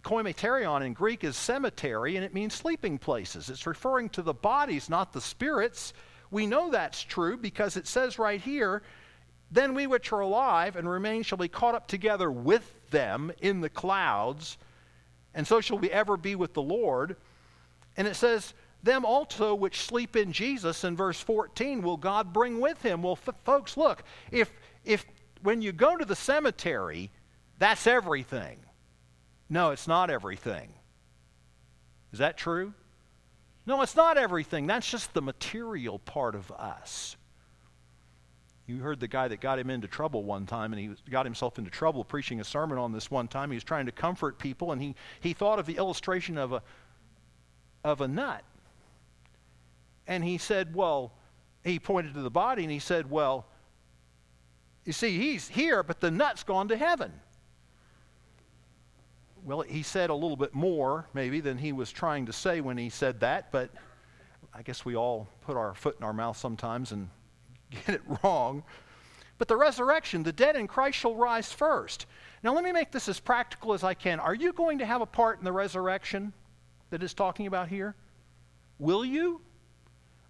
[0.04, 3.50] Koimeterion in Greek is cemetery and it means sleeping places.
[3.50, 5.93] It's referring to the bodies, not the spirits.
[6.32, 8.84] We know that's true because it says right here
[9.52, 13.62] then we which are alive and remain shall be caught up together with them in
[13.62, 14.58] the clouds,
[15.34, 17.15] and so shall we ever be with the Lord.
[17.97, 22.60] And it says, them also which sleep in Jesus in verse 14 will God bring
[22.62, 23.04] with him.
[23.04, 24.52] Well, f- folks, look, if,
[24.86, 25.06] if
[25.41, 27.12] when you go to the cemetery,
[27.58, 28.60] that's everything.
[29.49, 30.73] No, it's not everything.
[32.13, 32.73] Is that true?
[33.65, 34.65] No, it's not everything.
[34.65, 37.17] That's just the material part of us.
[38.69, 41.58] You heard the guy that got him into trouble one time, and he got himself
[41.58, 43.49] into trouble preaching a sermon on this one time.
[43.49, 46.62] He was trying to comfort people, and he, he thought of the illustration of a,
[47.84, 48.43] of a nut.
[50.05, 51.13] And he said, Well,
[51.63, 53.47] he pointed to the body, and he said, Well,
[54.86, 57.12] you see, he's here, but the nut's gone to heaven.
[59.43, 62.77] Well, he said a little bit more, maybe, than he was trying to say when
[62.77, 63.71] he said that, but
[64.53, 67.10] I guess we all put our foot in our mouth sometimes and
[67.69, 68.63] get it wrong.
[69.38, 72.05] But the resurrection, the dead in Christ shall rise first.
[72.43, 74.19] Now, let me make this as practical as I can.
[74.19, 76.34] Are you going to have a part in the resurrection
[76.89, 77.95] that is talking about here?
[78.79, 79.41] Will you?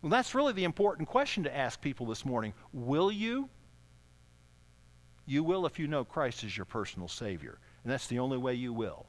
[0.01, 2.53] Well, that's really the important question to ask people this morning.
[2.71, 3.49] Will you?
[5.25, 7.59] You will if you know Christ is your personal Savior.
[7.83, 9.05] And that's the only way you will.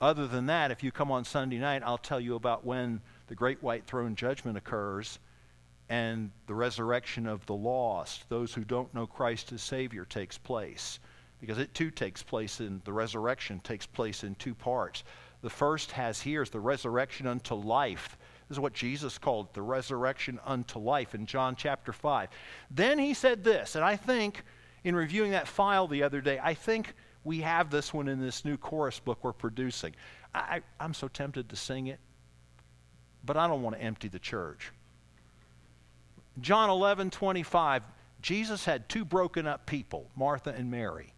[0.00, 3.34] Other than that, if you come on Sunday night, I'll tell you about when the
[3.34, 5.18] great white throne judgment occurs
[5.88, 10.98] and the resurrection of the lost, those who don't know Christ as Savior, takes place.
[11.40, 15.04] Because it too takes place in the resurrection, takes place in two parts.
[15.40, 18.18] The first has here is the resurrection unto life.
[18.48, 22.28] This is what Jesus called the resurrection unto life in John chapter 5.
[22.70, 24.42] Then he said this, and I think
[24.84, 28.44] in reviewing that file the other day, I think we have this one in this
[28.44, 29.94] new chorus book we're producing.
[30.34, 32.00] I, am so tempted to sing it,
[33.24, 34.72] but I don't want to empty the church.
[36.40, 37.82] John 11, 25,
[38.20, 41.14] Jesus had two broken up people, Martha and Mary.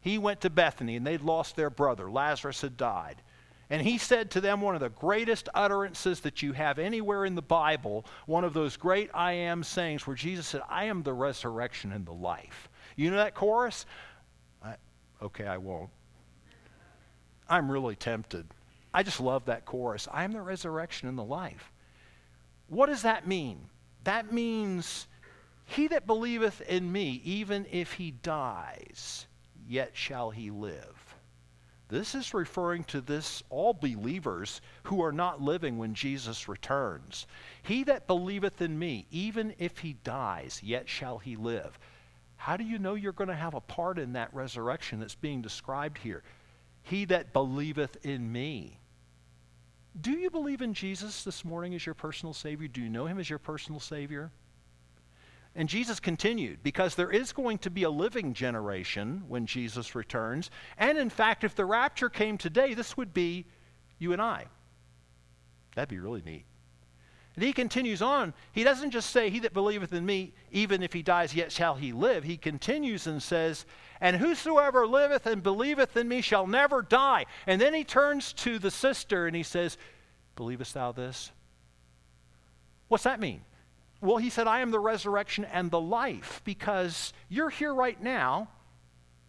[0.00, 2.10] He went to Bethany and they'd lost their brother.
[2.10, 3.22] Lazarus had died.
[3.68, 7.34] And he said to them one of the greatest utterances that you have anywhere in
[7.34, 11.12] the Bible, one of those great I am sayings where Jesus said, I am the
[11.12, 12.68] resurrection and the life.
[12.94, 13.86] You know that chorus?
[14.62, 14.76] I,
[15.20, 15.90] okay, I won't.
[17.48, 18.46] I'm really tempted.
[18.94, 20.06] I just love that chorus.
[20.12, 21.72] I am the resurrection and the life.
[22.68, 23.58] What does that mean?
[24.06, 25.08] That means,
[25.64, 29.26] He that believeth in me, even if he dies,
[29.66, 31.16] yet shall he live.
[31.88, 37.26] This is referring to this all believers who are not living when Jesus returns.
[37.64, 41.76] He that believeth in me, even if he dies, yet shall he live.
[42.36, 45.42] How do you know you're going to have a part in that resurrection that's being
[45.42, 46.22] described here?
[46.84, 48.78] He that believeth in me.
[50.00, 52.68] Do you believe in Jesus this morning as your personal Savior?
[52.68, 54.30] Do you know him as your personal Savior?
[55.54, 60.50] And Jesus continued, because there is going to be a living generation when Jesus returns.
[60.76, 63.46] And in fact, if the rapture came today, this would be
[63.98, 64.46] you and I.
[65.74, 66.44] That'd be really neat.
[67.36, 68.32] And he continues on.
[68.52, 71.74] He doesn't just say, He that believeth in me, even if he dies, yet shall
[71.74, 72.24] he live.
[72.24, 73.66] He continues and says,
[74.00, 77.26] And whosoever liveth and believeth in me shall never die.
[77.46, 79.76] And then he turns to the sister and he says,
[80.34, 81.30] Believest thou this?
[82.88, 83.42] What's that mean?
[84.00, 88.48] Well, he said, I am the resurrection and the life because you're here right now.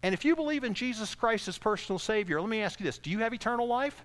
[0.02, 2.98] And if you believe in Jesus Christ as personal Savior, let me ask you this
[2.98, 4.04] do you have eternal life?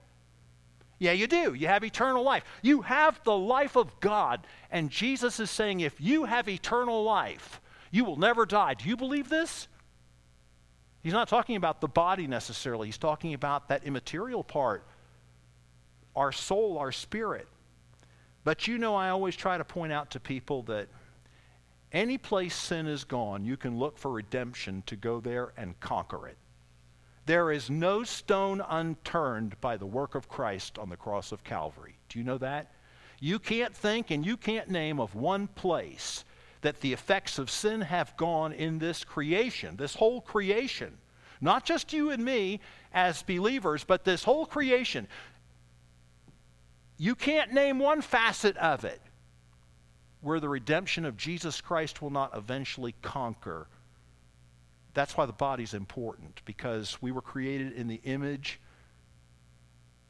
[0.99, 1.53] Yeah, you do.
[1.53, 2.43] You have eternal life.
[2.62, 4.45] You have the life of God.
[4.71, 7.60] And Jesus is saying, if you have eternal life,
[7.91, 8.75] you will never die.
[8.75, 9.67] Do you believe this?
[11.01, 14.86] He's not talking about the body necessarily, he's talking about that immaterial part
[16.15, 17.47] our soul, our spirit.
[18.43, 20.88] But you know, I always try to point out to people that
[21.91, 26.27] any place sin is gone, you can look for redemption to go there and conquer
[26.27, 26.38] it.
[27.25, 31.95] There is no stone unturned by the work of Christ on the cross of Calvary.
[32.09, 32.71] Do you know that?
[33.19, 36.25] You can't think and you can't name of one place
[36.62, 40.97] that the effects of sin have gone in this creation, this whole creation.
[41.39, 42.59] Not just you and me
[42.93, 45.07] as believers, but this whole creation.
[46.97, 49.01] You can't name one facet of it
[50.21, 53.67] where the redemption of Jesus Christ will not eventually conquer.
[54.93, 58.60] That's why the body's important, because we were created in the image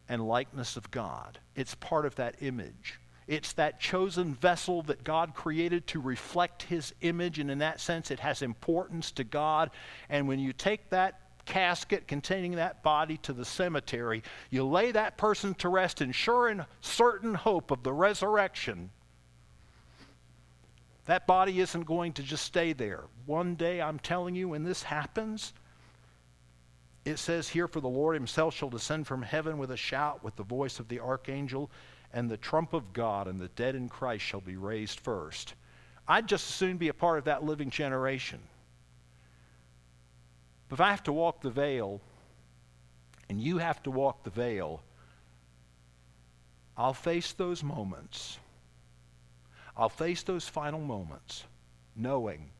[0.09, 1.39] and likeness of God.
[1.55, 2.99] It's part of that image.
[3.25, 8.11] It's that chosen vessel that God created to reflect His image, and in that sense,
[8.11, 9.71] it has importance to God.
[10.09, 14.23] And when you take that casket containing that body to the cemetery.
[14.49, 18.91] You lay that person to rest in sure and certain hope of the resurrection.
[21.05, 23.03] That body isn't going to just stay there.
[23.25, 25.53] One day, I'm telling you, when this happens,
[27.03, 30.35] it says here, For the Lord himself shall descend from heaven with a shout, with
[30.37, 31.69] the voice of the archangel,
[32.13, 35.55] and the trump of God, and the dead in Christ shall be raised first.
[36.07, 38.39] I'd just as soon be a part of that living generation.
[40.69, 42.01] But if I have to walk the veil,
[43.29, 44.81] and you have to walk the veil,
[46.77, 48.37] I'll face those moments.
[49.75, 51.45] I'll face those final moments
[51.95, 52.51] knowing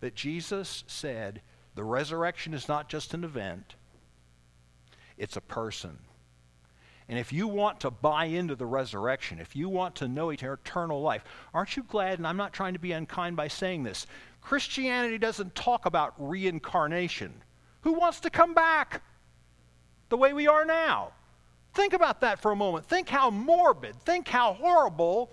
[0.00, 1.42] that Jesus said
[1.74, 3.74] the resurrection is not just an event,
[5.16, 5.98] it's a person.
[7.08, 11.00] And if you want to buy into the resurrection, if you want to know eternal
[11.00, 11.24] life,
[11.54, 12.18] aren't you glad?
[12.18, 14.06] And I'm not trying to be unkind by saying this.
[14.42, 17.32] Christianity doesn't talk about reincarnation.
[17.80, 19.02] Who wants to come back
[20.10, 21.12] the way we are now?
[21.72, 22.86] Think about that for a moment.
[22.86, 25.32] Think how morbid, think how horrible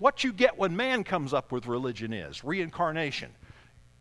[0.00, 3.30] what you get when man comes up with religion is reincarnation.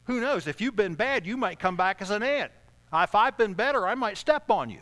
[0.05, 0.47] Who knows?
[0.47, 2.51] If you've been bad, you might come back as an ant.
[2.91, 4.79] If I've been better, I might step on you.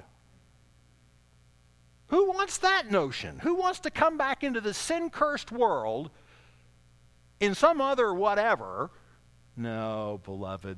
[2.07, 3.39] Who wants that notion?
[3.39, 6.11] Who wants to come back into the sin cursed world
[7.39, 8.91] in some other whatever?
[9.57, 10.77] No, beloved.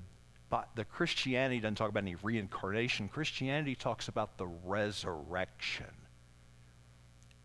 [0.50, 3.10] But the Christianity doesn't talk about any reincarnation.
[3.10, 5.86] Christianity talks about the resurrection.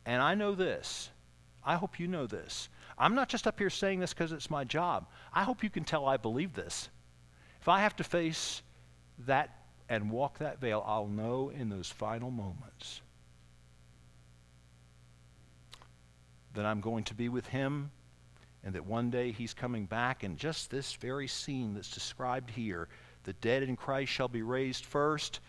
[0.07, 1.11] And I know this.
[1.65, 2.69] I hope you know this.
[2.99, 5.07] I'm not just up here saying this because it's my job.
[5.33, 6.89] I hope you can tell I believe this.
[7.61, 8.63] If I have to face
[9.27, 13.01] that and walk that veil, I'll know in those final moments
[16.55, 17.91] that I'm going to be with Him
[18.63, 20.23] and that one day He's coming back.
[20.23, 22.89] And just this very scene that's described here
[23.25, 25.41] the dead in Christ shall be raised first.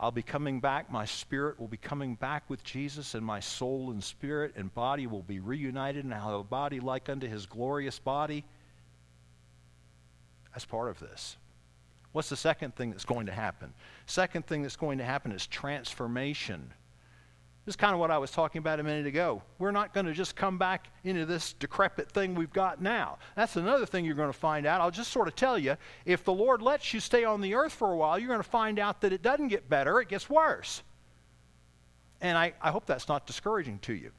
[0.00, 0.90] I'll be coming back.
[0.90, 5.06] My spirit will be coming back with Jesus, and my soul and spirit and body
[5.06, 8.44] will be reunited, and I'll have a body like unto His glorious body.
[10.52, 11.36] That's part of this.
[12.12, 13.72] What's the second thing that's going to happen?
[14.06, 16.72] Second thing that's going to happen is transformation.
[17.64, 19.40] This is kind of what I was talking about a minute ago.
[19.60, 23.18] We're not going to just come back into this decrepit thing we've got now.
[23.36, 24.80] That's another thing you're going to find out.
[24.80, 27.72] I'll just sort of tell you if the Lord lets you stay on the earth
[27.72, 30.28] for a while, you're going to find out that it doesn't get better, it gets
[30.28, 30.82] worse.
[32.20, 34.10] And I, I hope that's not discouraging to you.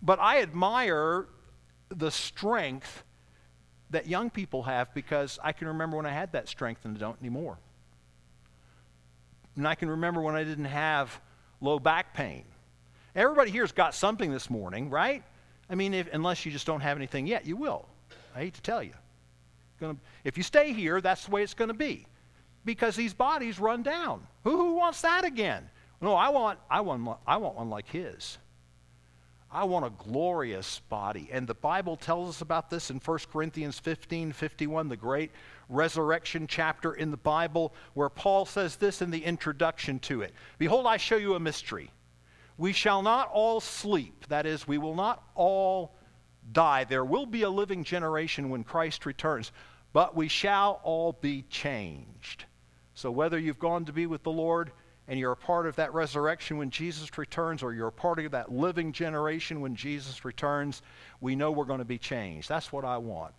[0.00, 1.26] But I admire
[1.90, 3.04] the strength
[3.90, 7.00] that young people have because I can remember when I had that strength and I
[7.00, 7.58] don't anymore.
[9.56, 11.20] And I can remember when I didn't have
[11.60, 12.44] low back pain.
[13.14, 15.22] Everybody here's got something this morning, right?
[15.70, 17.88] I mean, if, unless you just don't have anything yet, you will.
[18.34, 18.92] I hate to tell you.
[19.80, 22.06] Gonna, if you stay here, that's the way it's going to be.
[22.64, 24.26] Because these bodies run down.
[24.44, 25.68] Who, who wants that again?
[26.00, 28.38] No, I want, I, want, I want one like his.
[29.56, 31.30] I want a glorious body.
[31.32, 35.30] And the Bible tells us about this in 1 Corinthians 15 51, the great
[35.70, 40.84] resurrection chapter in the Bible, where Paul says this in the introduction to it Behold,
[40.84, 41.90] I show you a mystery.
[42.58, 44.26] We shall not all sleep.
[44.28, 45.96] That is, we will not all
[46.52, 46.84] die.
[46.84, 49.52] There will be a living generation when Christ returns,
[49.94, 52.44] but we shall all be changed.
[52.92, 54.72] So, whether you've gone to be with the Lord,
[55.08, 58.32] and you're a part of that resurrection when Jesus returns, or you're a part of
[58.32, 60.82] that living generation when Jesus returns,
[61.20, 62.48] we know we're going to be changed.
[62.48, 63.34] That's what I want.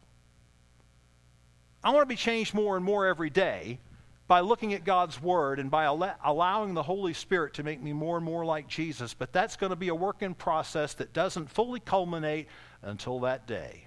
[1.84, 3.80] I want to be changed more and more every day
[4.28, 7.94] by looking at God's Word and by al- allowing the Holy Spirit to make me
[7.94, 9.14] more and more like Jesus.
[9.14, 12.48] But that's going to be a work in process that doesn't fully culminate
[12.82, 13.86] until that day.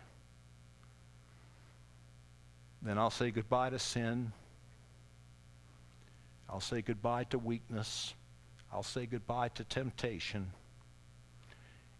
[2.82, 4.32] Then I'll say goodbye to sin
[6.50, 8.14] I'll say goodbye to weakness.
[8.72, 10.50] I'll say goodbye to temptation.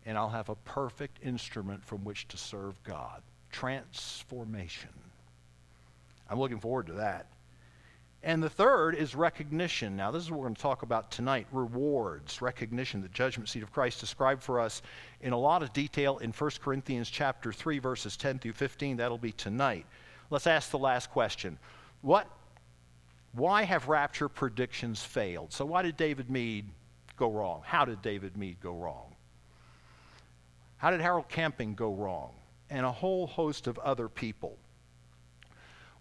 [0.05, 3.23] And I'll have a perfect instrument from which to serve God.
[3.53, 4.91] Transformation.
[6.29, 7.27] I'm looking forward to that.
[8.23, 9.97] And the third is recognition.
[9.97, 13.63] Now, this is what we're going to talk about tonight rewards, recognition, the judgment seat
[13.63, 14.83] of Christ described for us
[15.23, 18.99] in a lot of detail in 1 Corinthians chapter 3, verses 10 through 15.
[18.99, 19.87] That'll be tonight.
[20.29, 21.59] Let's ask the last question
[22.03, 22.29] What
[23.33, 25.53] why have rapture predictions failed?
[25.53, 26.69] So, why did David Meade
[27.17, 27.63] go wrong?
[27.65, 29.15] How did David Meade go wrong?
[30.79, 32.33] How did Harold Camping go wrong?
[32.71, 34.57] And a whole host of other people.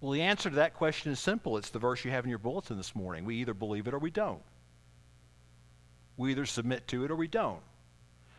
[0.02, 1.58] Well, the answer to that question is simple.
[1.58, 3.26] It's the verse you have in your bulletin this morning.
[3.26, 4.42] We either believe it or we don't.
[6.16, 7.60] We either submit to it or we don't.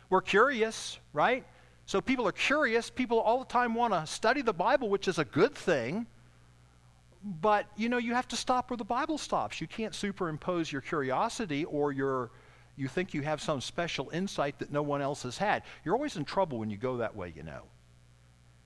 [0.09, 1.45] We're curious, right?
[1.85, 2.89] So people are curious.
[2.89, 6.07] People all the time want to study the Bible, which is a good thing.
[7.23, 9.61] But, you know, you have to stop where the Bible stops.
[9.61, 12.31] You can't superimpose your curiosity or your
[12.77, 15.63] you think you have some special insight that no one else has had.
[15.83, 17.63] You're always in trouble when you go that way, you know.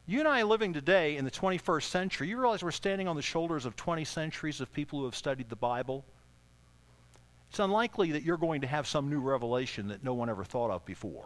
[0.06, 3.22] You and I living today in the 21st century, you realize we're standing on the
[3.22, 6.06] shoulders of 20 centuries of people who have studied the Bible?
[7.50, 10.70] It's unlikely that you're going to have some new revelation that no one ever thought
[10.70, 11.26] of before.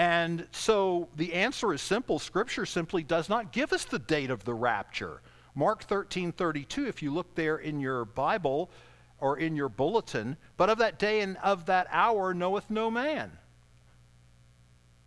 [0.00, 2.18] And so the answer is simple.
[2.18, 5.20] Scripture simply does not give us the date of the rapture.
[5.54, 8.70] Mark 13 32, if you look there in your Bible
[9.18, 13.30] or in your bulletin, but of that day and of that hour knoweth no man.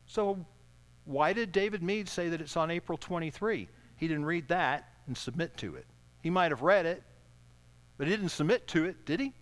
[0.05, 0.45] So
[1.05, 3.67] why did David Meade say that it's on April 23?
[3.95, 5.87] He didn't read that and submit to it.
[6.21, 7.01] He might have read it,
[7.97, 9.33] but he didn't submit to it, did he?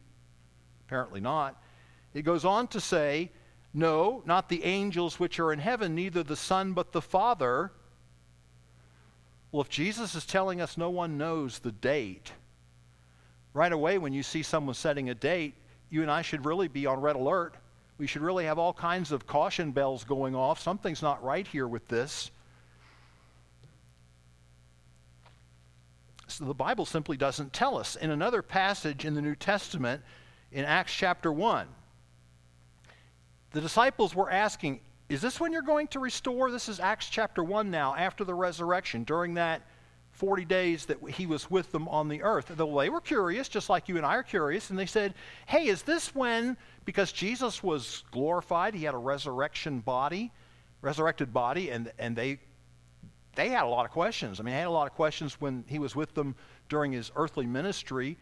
[0.87, 1.61] Apparently not.
[2.13, 3.31] It goes on to say,
[3.73, 7.71] no, not the angels which are in heaven, neither the Son, but the Father.
[9.51, 12.31] Well, if Jesus is telling us no one knows the date,
[13.53, 15.55] right away when you see someone setting a date,
[15.89, 17.55] you and I should really be on red alert.
[17.97, 20.59] We should really have all kinds of caution bells going off.
[20.59, 22.31] Something's not right here with this.
[26.27, 27.97] So the Bible simply doesn't tell us.
[27.97, 30.01] In another passage in the New Testament,
[30.51, 31.67] in Acts chapter 1,
[33.51, 34.79] the disciples were asking,
[35.09, 36.51] Is this when you're going to restore?
[36.51, 39.61] This is Acts chapter 1 now, after the resurrection, during that
[40.11, 42.47] 40 days that he was with them on the earth.
[42.55, 45.13] They were curious, just like you and I are curious, and they said,
[45.47, 50.31] Hey, is this when, because Jesus was glorified, he had a resurrection body,
[50.81, 52.39] resurrected body, and, and they,
[53.35, 54.39] they had a lot of questions.
[54.39, 56.35] I mean, they had a lot of questions when he was with them
[56.69, 58.17] during his earthly ministry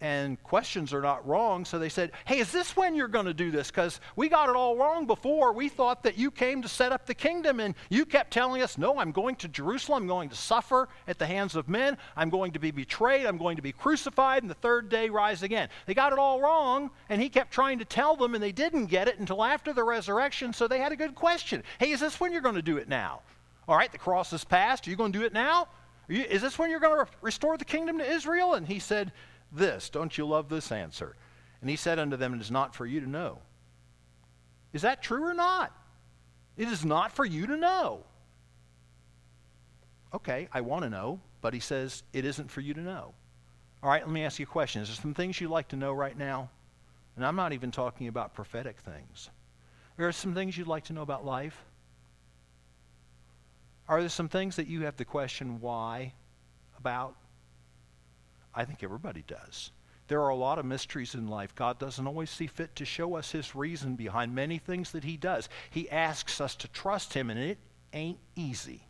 [0.00, 1.64] and questions are not wrong.
[1.64, 3.68] So they said, Hey, is this when you're going to do this?
[3.70, 5.52] Because we got it all wrong before.
[5.52, 8.78] We thought that you came to set up the kingdom, and you kept telling us,
[8.78, 10.04] No, I'm going to Jerusalem.
[10.04, 11.96] I'm going to suffer at the hands of men.
[12.16, 13.26] I'm going to be betrayed.
[13.26, 15.68] I'm going to be crucified, and the third day rise again.
[15.86, 18.86] They got it all wrong, and he kept trying to tell them, and they didn't
[18.86, 20.52] get it until after the resurrection.
[20.52, 22.88] So they had a good question Hey, is this when you're going to do it
[22.88, 23.20] now?
[23.66, 24.86] All right, the cross is past.
[24.86, 25.68] Are you going to do it now?
[26.08, 28.54] You, is this when you're going to restore the kingdom to Israel?
[28.54, 29.12] And he said,
[29.52, 29.90] this.
[29.90, 31.16] Don't you love this answer?
[31.60, 33.38] And he said unto them, It is not for you to know.
[34.72, 35.72] Is that true or not?
[36.56, 38.04] It is not for you to know.
[40.12, 43.14] Okay, I want to know, but he says it isn't for you to know.
[43.82, 44.82] All right, let me ask you a question.
[44.82, 46.50] Is there some things you'd like to know right now?
[47.16, 49.30] And I'm not even talking about prophetic things.
[49.96, 51.64] There are some things you'd like to know about life?
[53.88, 56.12] Are there some things that you have the question why
[56.78, 57.16] about?
[58.58, 59.70] I think everybody does.
[60.08, 61.54] There are a lot of mysteries in life.
[61.54, 65.16] God doesn't always see fit to show us his reason behind many things that he
[65.16, 65.48] does.
[65.70, 67.58] He asks us to trust him, and it
[67.92, 68.82] ain't easy.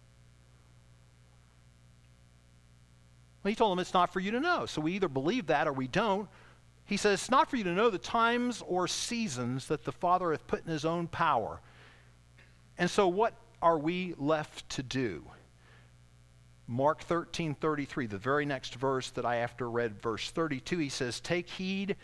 [3.43, 4.65] Well, he told them it's not for you to know.
[4.65, 6.31] So we either believe that or we don't.
[6.87, 10.31] He says it's not for you to know the times or seasons that the Father
[10.31, 11.61] hath put in his own power.
[12.79, 15.25] And so what are we left to do?
[16.71, 21.19] Mark 13, 33, the very next verse that I after read, verse 32, he says,
[21.19, 21.97] Take heed,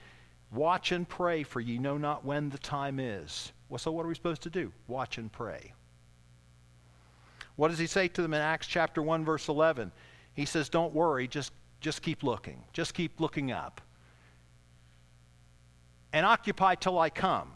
[0.50, 3.52] watch and pray, for ye know not when the time is.
[3.68, 4.72] Well, so what are we supposed to do?
[4.88, 5.74] Watch and pray.
[7.56, 9.92] What does he say to them in Acts chapter 1, verse 11?
[10.32, 12.64] He says, Don't worry, just, just keep looking.
[12.72, 13.82] Just keep looking up.
[16.14, 17.52] And occupy till I come.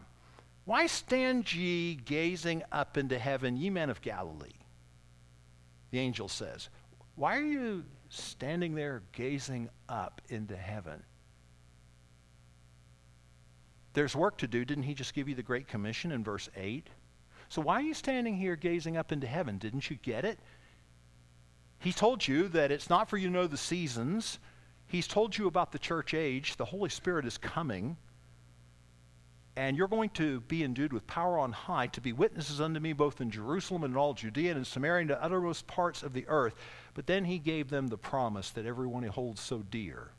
[0.65, 4.51] Why stand ye gazing up into heaven, ye men of Galilee?
[5.89, 6.69] The angel says.
[7.19, 11.03] Why are you standing there gazing up into heaven?
[13.91, 14.63] There's work to do.
[14.63, 16.87] Didn't he just give you the Great Commission in verse 8?
[17.49, 19.57] So why are you standing here gazing up into heaven?
[19.57, 20.39] Didn't you get it?
[21.79, 24.39] He told you that it's not for you to know the seasons.
[24.87, 26.55] He's told you about the church age.
[26.55, 27.97] The Holy Spirit is coming
[29.55, 32.93] and you're going to be endued with power on high to be witnesses unto me
[32.93, 36.13] both in Jerusalem and in all Judea and in Samaria and to uttermost parts of
[36.13, 36.55] the earth.
[36.93, 40.11] But then he gave them the promise that everyone he holds so dear.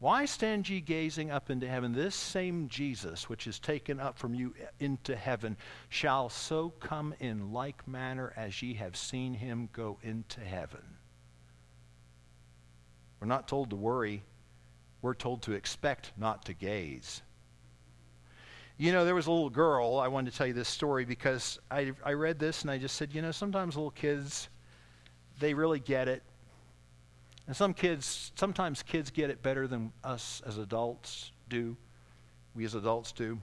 [0.00, 1.92] Why stand ye gazing up into heaven?
[1.92, 5.58] This same Jesus, which is taken up from you into heaven,
[5.90, 10.96] shall so come in like manner as ye have seen him go into heaven.
[13.20, 14.22] We're not told to worry,
[15.02, 17.20] we're told to expect, not to gaze.
[18.80, 21.58] You know, there was a little girl, I wanted to tell you this story because
[21.70, 24.48] I, I read this and I just said, you know, sometimes little kids,
[25.38, 26.22] they really get it.
[27.46, 31.76] And some kids, sometimes kids get it better than us as adults do.
[32.54, 33.38] We as adults do.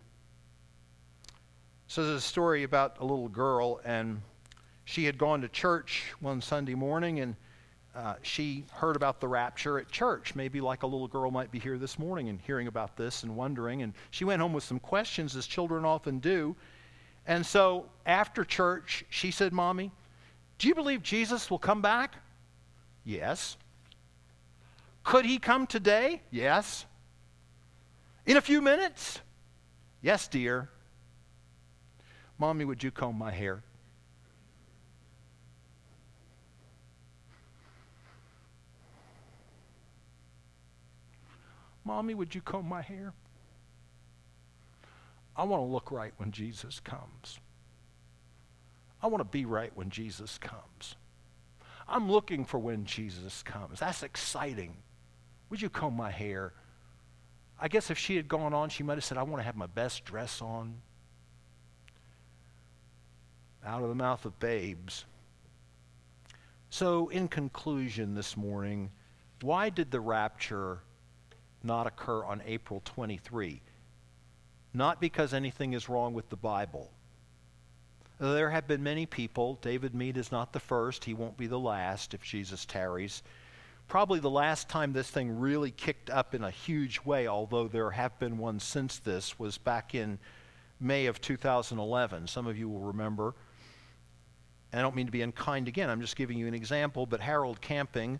[1.86, 4.24] So there's a story about a little girl, and
[4.86, 7.36] she had gone to church one Sunday morning, and
[7.98, 11.58] uh, she heard about the rapture at church, maybe like a little girl might be
[11.58, 13.82] here this morning and hearing about this and wondering.
[13.82, 16.56] And she went home with some questions, as children often do.
[17.26, 19.92] And so after church, she said, Mommy,
[20.60, 22.14] do you believe Jesus will come back?
[23.04, 23.58] Yes.
[25.04, 26.22] Could he come today?
[26.30, 26.86] Yes.
[28.28, 29.22] In a few minutes?
[30.04, 30.70] Yes, dear.
[32.38, 33.64] Mommy, would you comb my hair?
[41.88, 43.14] Mommy, would you comb my hair?
[45.38, 47.40] I want to look right when Jesus comes.
[49.02, 50.98] I want to be right when Jesus comes.
[51.88, 53.80] I'm looking for when Jesus comes.
[53.80, 54.76] That's exciting.
[55.50, 56.52] Would you comb my hair?
[57.58, 59.56] I guess if she had gone on, she might have said, I want to have
[59.56, 60.82] my best dress on.
[63.66, 65.06] Out of the mouth of babes.
[66.70, 68.92] So, in conclusion this morning,
[69.40, 70.82] why did the rapture
[71.64, 73.62] not occur on April 23.
[74.74, 76.92] not because anything is wrong with the Bible.
[78.20, 79.58] There have been many people.
[79.62, 81.06] David Meade is not the first.
[81.06, 83.24] He won't be the last if Jesus tarries.
[83.88, 87.92] Probably the last time this thing really kicked up in a huge way, although there
[87.92, 90.20] have been ones since this, was back in
[90.80, 92.28] May of 2011.
[92.28, 93.34] Some of you will remember.
[94.72, 97.22] And I don't mean to be unkind again, I'm just giving you an example, but
[97.22, 98.20] Harold Camping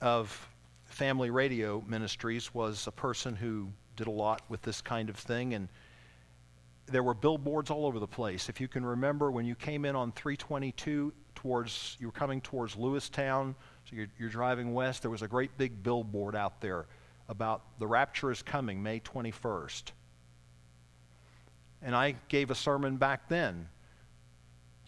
[0.00, 0.48] of
[0.94, 5.54] Family Radio Ministries was a person who did a lot with this kind of thing.
[5.54, 5.68] And
[6.86, 8.48] there were billboards all over the place.
[8.48, 12.76] If you can remember when you came in on 322 towards, you were coming towards
[12.76, 16.86] Lewistown, so you're, you're driving west, there was a great big billboard out there
[17.28, 19.90] about the rapture is coming May 21st.
[21.82, 23.68] And I gave a sermon back then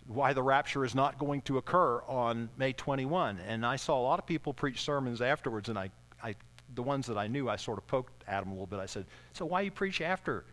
[0.09, 3.40] why the rapture is not going to occur on May 21.
[3.46, 5.90] And I saw a lot of people preach sermons afterwards, and I,
[6.22, 6.34] I,
[6.74, 8.78] the ones that I knew, I sort of poked at them a little bit.
[8.78, 10.44] I said, So why you preach after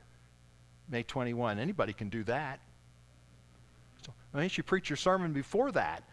[0.90, 1.60] May 21?
[1.60, 2.60] Anybody can do that.
[4.06, 6.04] So why don't you preach your sermon before that?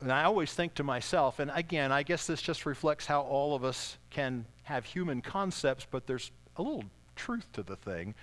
[0.00, 3.54] And I always think to myself, and again, I guess this just reflects how all
[3.54, 6.84] of us can have human concepts, but there's a little
[7.16, 8.14] truth to the thing.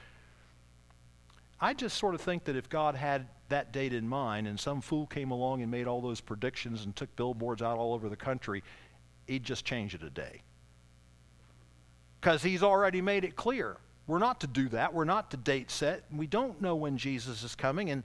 [1.64, 4.82] I just sort of think that if God had that date in mind and some
[4.82, 8.18] fool came along and made all those predictions and took billboards out all over the
[8.18, 8.66] country,
[9.28, 10.42] he'd just change it a day.
[12.20, 13.78] Because he's already made it clear.
[14.08, 14.94] We're not to do that.
[14.94, 16.04] We're not to date set.
[16.14, 17.92] We don't know when Jesus is coming.
[17.92, 18.04] And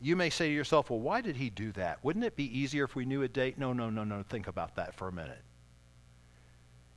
[0.00, 2.02] you may say to yourself, well, why did he do that?
[2.02, 3.56] Wouldn't it be easier if we knew a date?
[3.56, 4.24] No, no, no, no.
[4.28, 5.42] Think about that for a minute.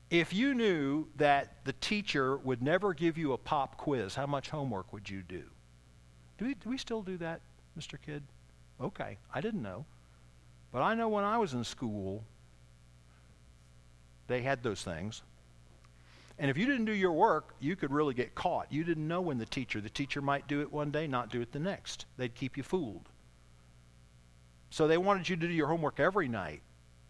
[0.10, 4.50] If you knew that the teacher would never give you a pop quiz, how much
[4.50, 5.44] homework would you do?
[6.38, 7.42] Do we, do we still do that,
[7.80, 7.98] Mr.
[8.04, 8.24] Kidd?
[8.80, 9.86] Okay, I didn't know.
[10.72, 12.24] But I know when I was in school,
[14.28, 15.24] they had those things.
[16.40, 18.72] And if you didn't do your work, you could really get caught.
[18.72, 21.42] You didn't know when the teacher, the teacher might do it one day, not do
[21.42, 22.06] it the next.
[22.18, 23.10] They'd keep you fooled.
[24.70, 26.62] So they wanted you to do your homework every night.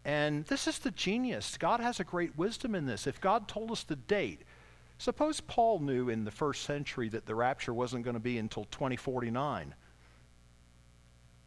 [0.04, 1.58] And this is the genius.
[1.58, 3.06] God has a great wisdom in this.
[3.06, 4.42] If God told us the date,
[4.98, 8.64] Suppose Paul knew in the first century that the rapture wasn't going to be until
[8.64, 9.74] 2049.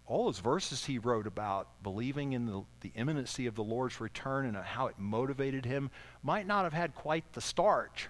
[0.08, 4.45] All those verses he wrote about believing in the, the imminency of the Lord's return
[4.45, 5.89] and how it motivated him
[6.24, 8.08] might not have had quite the starch.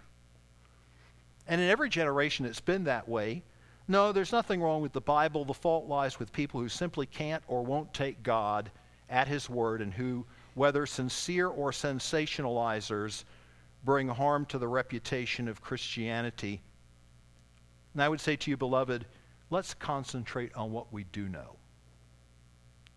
[1.47, 3.43] And in every generation it's been that way.
[3.87, 5.43] No, there's nothing wrong with the Bible.
[5.43, 8.71] The fault lies with people who simply can't or won't take God
[9.09, 13.23] at his word and who, whether sincere or sensationalizers,
[13.83, 16.61] bring harm to the reputation of Christianity.
[17.93, 19.05] And I would say to you, beloved,
[19.49, 21.55] let's concentrate on what we do know.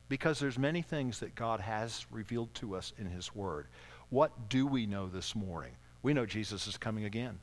[0.08, 3.66] Because there's many things that God has revealed to us in his word.
[4.10, 5.72] What do we know this morning?
[6.02, 7.38] We know Jesus is coming again.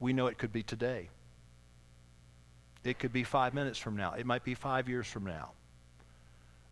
[0.00, 1.10] We know it could be today.
[2.82, 4.14] It could be five minutes from now.
[4.14, 5.52] It might be five years from now.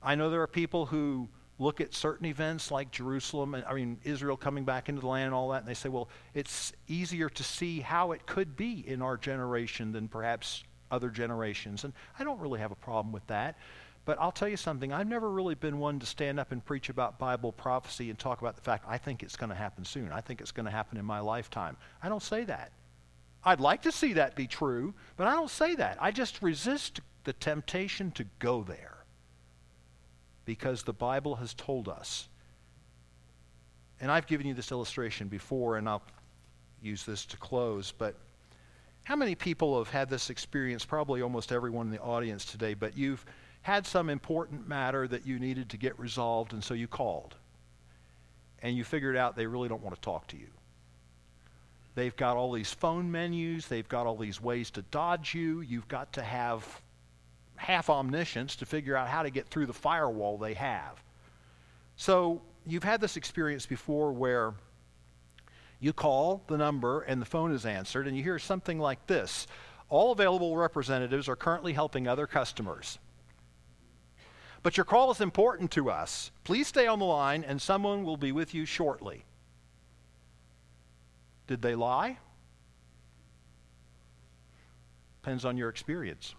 [0.02, 1.28] I know there are people who
[1.62, 5.26] look at certain events like Jerusalem and I mean Israel coming back into the land
[5.26, 8.84] and all that, and they say, well, it's easier to see how it could be
[8.86, 11.84] in our generation than perhaps other generations.
[11.84, 13.56] And I don't really have a problem with that.
[14.04, 16.88] But I'll tell you something, I've never really been one to stand up and preach
[16.88, 20.10] about Bible prophecy and talk about the fact I think it's going to happen soon.
[20.10, 21.76] I think it's going to happen in my lifetime.
[22.02, 22.72] I don't say that.
[23.44, 25.98] I'd like to see that be true, but I don't say that.
[26.00, 29.01] I just resist the temptation to go there
[30.44, 32.28] because the Bible has told us.
[34.00, 36.02] And I've given you this illustration before, and I'll
[36.82, 38.16] use this to close, but
[39.04, 40.84] how many people have had this experience?
[40.84, 43.24] Probably almost everyone in the audience today, but you've
[43.62, 47.36] had some important matter that you needed to get resolved, and so you called.
[48.60, 50.48] And you figured out they really don't want to talk to you.
[51.94, 55.60] They've got all these phone menus, they've got all these ways to dodge you.
[55.60, 56.64] You've got to have
[57.62, 61.02] half omniscience to figure out how to get through the firewall they have.
[61.96, 64.54] So you've had this experience before where
[65.78, 69.46] you call the number and the phone is answered, and you hear something like this
[69.88, 72.98] All available representatives are currently helping other customers.
[74.62, 76.30] But your call is important to us.
[76.44, 79.24] Please stay on the line, and someone will be with you shortly.
[81.46, 82.18] Did they lie?
[85.20, 86.34] Depends on your experience.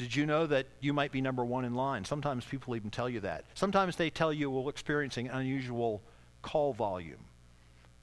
[0.00, 2.06] Did you know that you might be number one in line?
[2.06, 3.44] Sometimes people even tell you that.
[3.52, 6.00] Sometimes they tell you we're experiencing unusual
[6.40, 7.26] call volume.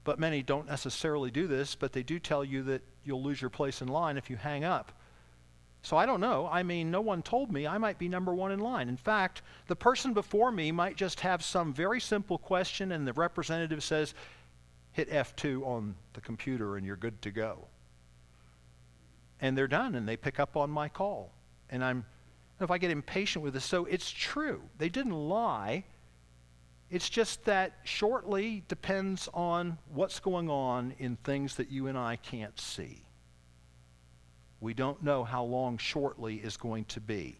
[0.04, 3.50] But many don't necessarily do this, but they do tell you that you'll lose your
[3.50, 4.92] place in line if you hang up.
[5.82, 6.48] So I don't know.
[6.48, 8.88] I mean, no one told me I might be number one in line.
[8.88, 13.12] In fact, the person before me might just have some very simple question, and the
[13.12, 14.14] representative says,
[14.92, 17.66] hit F2 on the computer and you're good to go.
[19.40, 21.32] And they're done and they pick up on my call.
[21.70, 22.04] And I'm,
[22.60, 24.62] if I get impatient with this, so it's true.
[24.78, 25.84] They didn't lie.
[26.90, 32.16] It's just that shortly depends on what's going on in things that you and I
[32.16, 33.02] can't see.
[34.60, 37.38] We don't know how long shortly is going to be.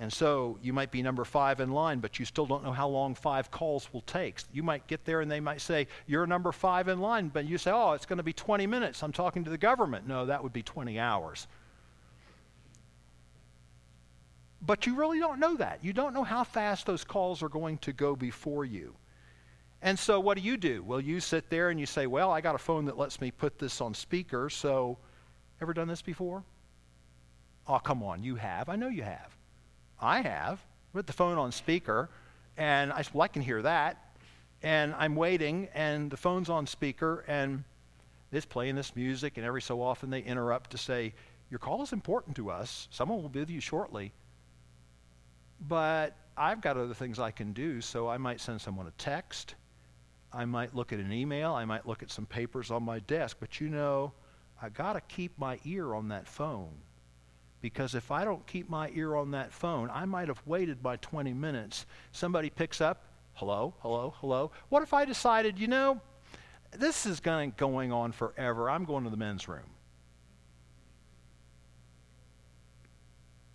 [0.00, 2.88] And so you might be number five in line, but you still don't know how
[2.88, 4.40] long five calls will take.
[4.50, 7.58] You might get there and they might say, You're number five in line, but you
[7.58, 9.02] say, Oh, it's going to be 20 minutes.
[9.02, 10.08] I'm talking to the government.
[10.08, 11.46] No, that would be 20 hours.
[14.62, 15.80] But you really don't know that.
[15.82, 18.94] You don't know how fast those calls are going to go before you.
[19.82, 20.82] And so what do you do?
[20.82, 23.30] Well, you sit there and you say, Well, I got a phone that lets me
[23.30, 24.98] put this on speaker, so
[25.62, 26.44] ever done this before?
[27.66, 28.68] Oh, come on, you have.
[28.68, 29.36] I know you have.
[29.98, 30.60] I have.
[30.92, 32.10] Put the phone on speaker,
[32.56, 33.96] and I Well, I can hear that.
[34.62, 37.64] And I'm waiting, and the phone's on speaker, and
[38.30, 41.14] it's playing this music, and every so often they interrupt to say,
[41.48, 42.86] Your call is important to us.
[42.90, 44.12] Someone will be with you shortly.
[45.60, 49.54] But I've got other things I can do, so I might send someone a text.
[50.32, 51.52] I might look at an email.
[51.52, 53.36] I might look at some papers on my desk.
[53.40, 54.12] But you know,
[54.62, 56.72] I got to keep my ear on that phone
[57.60, 60.96] because if I don't keep my ear on that phone, I might have waited by
[60.96, 61.86] 20 minutes.
[62.12, 63.04] Somebody picks up,
[63.34, 64.50] hello, hello, hello.
[64.68, 66.00] What if I decided, you know,
[66.72, 68.70] this is going, going on forever.
[68.70, 69.68] I'm going to the men's room.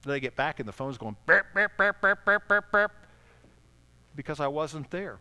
[0.05, 2.91] They get back and the phone's going burp, burp, burp, burp, burp, burp, burp,
[4.15, 5.17] because I wasn't there.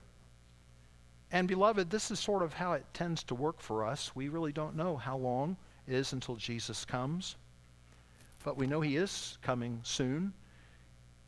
[1.32, 4.14] And beloved, this is sort of how it tends to work for us.
[4.14, 5.56] We really don't know how long
[5.86, 7.36] it is until Jesus comes.
[8.44, 10.34] But we know He is coming soon,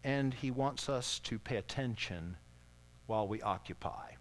[0.04, 2.36] and He wants us to pay attention
[3.06, 4.16] while we occupy.